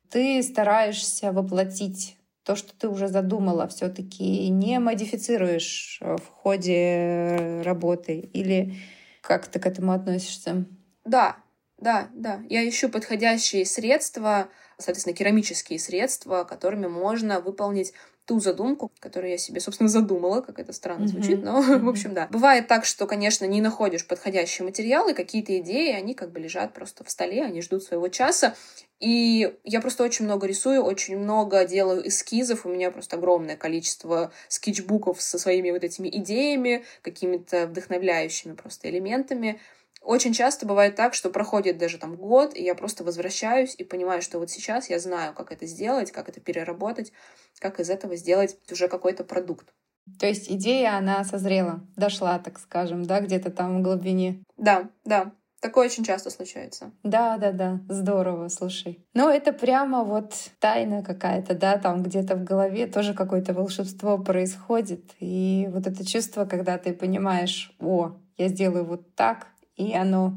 ты 0.09 0.41
стараешься 0.41 1.31
воплотить 1.31 2.15
то, 2.49 2.55
что 2.55 2.75
ты 2.75 2.89
уже 2.89 3.09
задумала, 3.09 3.67
все-таки 3.67 4.49
не 4.49 4.79
модифицируешь 4.79 5.99
э, 6.01 6.15
в 6.17 6.25
ходе 6.25 7.61
работы? 7.63 8.17
Или 8.17 8.73
как 9.21 9.45
ты 9.45 9.59
к 9.59 9.67
этому 9.67 9.91
относишься? 9.91 10.65
Да, 11.05 11.37
да, 11.77 12.09
да. 12.11 12.41
Я 12.49 12.67
ищу 12.67 12.89
подходящие 12.89 13.67
средства, 13.67 14.49
соответственно, 14.79 15.15
керамические 15.15 15.77
средства, 15.77 16.43
которыми 16.43 16.87
можно 16.87 17.39
выполнить 17.39 17.93
ту 18.29 18.39
задумку, 18.39 18.91
которую 18.99 19.31
я 19.31 19.39
себе, 19.39 19.59
собственно, 19.59 19.89
задумала, 19.89 20.41
как 20.41 20.59
это 20.59 20.71
странно 20.71 21.07
звучит, 21.07 21.41
но, 21.41 21.61
в 21.79 21.89
общем, 21.89 22.13
да. 22.13 22.27
Бывает 22.29 22.67
так, 22.67 22.85
что, 22.85 23.07
конечно, 23.07 23.45
не 23.45 23.59
находишь 23.59 24.05
подходящий 24.05 24.61
материал, 24.61 25.09
и 25.09 25.15
какие-то 25.15 25.57
идеи, 25.57 25.93
они 25.93 26.13
как 26.13 26.31
бы 26.31 26.39
лежат 26.39 26.75
просто 26.75 27.03
в 27.03 27.09
столе, 27.09 27.43
они 27.43 27.63
ждут 27.63 27.81
своего 27.81 28.07
часа, 28.07 28.53
и 28.99 29.51
я 29.63 29.81
просто 29.81 30.03
очень 30.03 30.25
много 30.25 30.45
рисую, 30.45 30.83
очень 30.83 31.17
много 31.17 31.65
делаю 31.65 32.07
эскизов. 32.07 32.67
У 32.67 32.69
меня 32.69 32.91
просто 32.91 33.15
огромное 33.15 33.55
количество 33.55 34.31
скетчбуков 34.47 35.19
со 35.19 35.39
своими 35.39 35.71
вот 35.71 35.83
этими 35.83 36.07
идеями, 36.09 36.85
какими-то 37.01 37.65
вдохновляющими 37.65 38.53
просто 38.53 38.91
элементами. 38.91 39.59
Очень 40.01 40.33
часто 40.33 40.65
бывает 40.65 40.95
так, 40.95 41.13
что 41.13 41.29
проходит 41.29 41.77
даже 41.77 41.97
там 41.97 42.15
год, 42.15 42.55
и 42.55 42.63
я 42.63 42.73
просто 42.73 43.03
возвращаюсь 43.03 43.75
и 43.77 43.83
понимаю, 43.83 44.21
что 44.21 44.39
вот 44.39 44.49
сейчас 44.49 44.89
я 44.89 44.99
знаю, 44.99 45.33
как 45.33 45.51
это 45.51 45.65
сделать, 45.65 46.11
как 46.11 46.29
это 46.29 46.39
переработать, 46.39 47.11
как 47.59 47.79
из 47.79 47.89
этого 47.89 48.15
сделать 48.15 48.57
уже 48.71 48.87
какой-то 48.87 49.23
продукт. 49.23 49.73
То 50.17 50.25
есть 50.25 50.49
идея, 50.49 50.97
она 50.97 51.23
созрела, 51.23 51.81
дошла, 51.95 52.39
так 52.39 52.59
скажем, 52.59 53.03
да, 53.03 53.19
где-то 53.19 53.51
там 53.51 53.79
в 53.79 53.83
глубине. 53.83 54.43
Да, 54.57 54.89
да. 55.05 55.33
Такое 55.61 55.87
очень 55.87 56.05
часто 56.05 56.29
случается. 56.29 56.93
Да, 57.03 57.37
да, 57.37 57.51
да, 57.51 57.81
здорово, 57.89 58.47
слушай. 58.47 59.05
Но 59.13 59.29
это 59.29 59.51
прямо 59.51 60.05
вот 60.05 60.33
тайна 60.59 61.03
какая-то, 61.03 61.53
да, 61.53 61.77
там 61.77 62.01
где-то 62.01 62.37
в 62.37 62.45
голове 62.45 62.87
тоже 62.87 63.13
какое-то 63.13 63.53
волшебство 63.53 64.17
происходит. 64.17 65.03
И 65.19 65.67
вот 65.69 65.85
это 65.85 66.05
чувство, 66.05 66.45
когда 66.45 66.77
ты 66.77 66.93
понимаешь, 66.93 67.75
о, 67.79 68.13
я 68.37 68.47
сделаю 68.47 68.85
вот 68.85 69.15
так, 69.15 69.47
и 69.79 69.93
оно, 69.93 70.33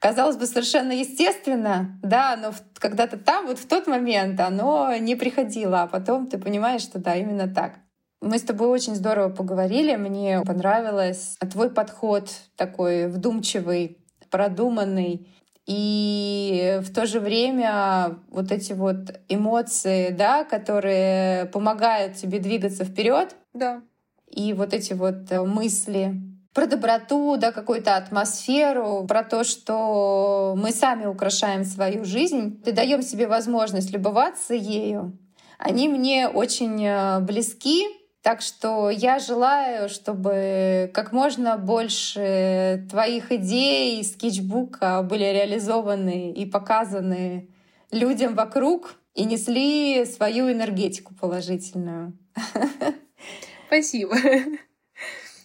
казалось 0.00 0.36
бы, 0.36 0.46
совершенно 0.46 0.92
естественно, 0.92 2.00
да, 2.02 2.36
но 2.40 2.52
когда-то 2.78 3.18
там, 3.18 3.46
вот 3.46 3.58
в 3.58 3.68
тот 3.68 3.86
момент 3.86 4.40
оно 4.40 4.96
не 4.96 5.16
приходило, 5.16 5.82
а 5.82 5.86
потом 5.86 6.28
ты 6.28 6.38
понимаешь, 6.38 6.80
что 6.80 6.98
да, 6.98 7.14
именно 7.14 7.46
так. 7.46 7.74
Мы 8.22 8.38
с 8.38 8.42
тобой 8.42 8.68
очень 8.68 8.94
здорово 8.94 9.28
поговорили, 9.28 9.96
мне 9.96 10.40
понравилось 10.46 11.36
твой 11.52 11.70
подход 11.70 12.30
такой 12.56 13.08
вдумчивый, 13.08 13.98
продуманный, 14.30 15.28
и 15.66 16.78
в 16.80 16.94
то 16.94 17.04
же 17.04 17.20
время 17.20 18.18
вот 18.30 18.50
эти 18.52 18.72
вот 18.72 19.20
эмоции, 19.28 20.08
да, 20.08 20.44
которые 20.44 21.46
помогают 21.46 22.16
тебе 22.16 22.38
двигаться 22.38 22.84
вперед, 22.84 23.36
да. 23.52 23.82
и 24.30 24.54
вот 24.54 24.72
эти 24.72 24.94
вот 24.94 25.30
мысли, 25.30 26.14
про 26.56 26.66
доброту, 26.66 27.36
да, 27.36 27.52
какую-то 27.52 27.96
атмосферу, 27.96 29.04
про 29.06 29.22
то, 29.22 29.44
что 29.44 30.54
мы 30.56 30.72
сами 30.72 31.04
украшаем 31.04 31.64
свою 31.64 32.06
жизнь 32.06 32.62
и 32.64 32.72
даем 32.72 33.02
себе 33.02 33.26
возможность 33.26 33.90
любоваться 33.92 34.54
ею, 34.54 35.18
они 35.58 35.86
мне 35.86 36.28
очень 36.28 36.82
э, 36.82 37.20
близки. 37.20 37.84
Так 38.22 38.40
что 38.40 38.88
я 38.88 39.18
желаю, 39.18 39.90
чтобы 39.90 40.90
как 40.94 41.12
можно 41.12 41.58
больше 41.58 42.86
твоих 42.90 43.32
идей, 43.32 44.02
скетчбука 44.02 45.02
были 45.02 45.24
реализованы 45.24 46.32
и 46.32 46.46
показаны 46.46 47.50
людям 47.90 48.34
вокруг 48.34 48.94
и 49.14 49.26
несли 49.26 50.06
свою 50.06 50.50
энергетику 50.50 51.14
положительную. 51.14 52.16
Спасибо. 53.66 54.16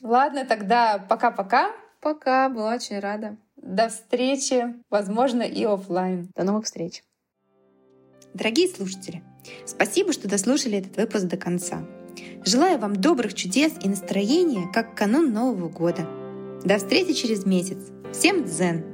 Ладно, 0.01 0.45
тогда 0.45 0.97
пока-пока. 0.97 1.71
Пока, 2.01 2.49
была 2.49 2.73
очень 2.73 2.99
рада. 2.99 3.37
До 3.55 3.89
встречи, 3.89 4.73
возможно, 4.89 5.43
и 5.43 5.63
офлайн. 5.63 6.29
До 6.35 6.43
новых 6.43 6.65
встреч. 6.65 7.03
Дорогие 8.33 8.67
слушатели, 8.67 9.21
спасибо, 9.65 10.13
что 10.13 10.27
дослушали 10.27 10.79
этот 10.79 10.97
выпуск 10.97 11.25
до 11.25 11.37
конца. 11.37 11.85
Желаю 12.45 12.79
вам 12.79 12.95
добрых 12.95 13.33
чудес 13.33 13.73
и 13.83 13.89
настроения, 13.89 14.71
как 14.73 14.95
канун 14.95 15.31
Нового 15.33 15.69
года. 15.69 16.07
До 16.63 16.77
встречи 16.77 17.13
через 17.13 17.45
месяц. 17.45 17.77
Всем 18.13 18.45
дзен! 18.45 18.90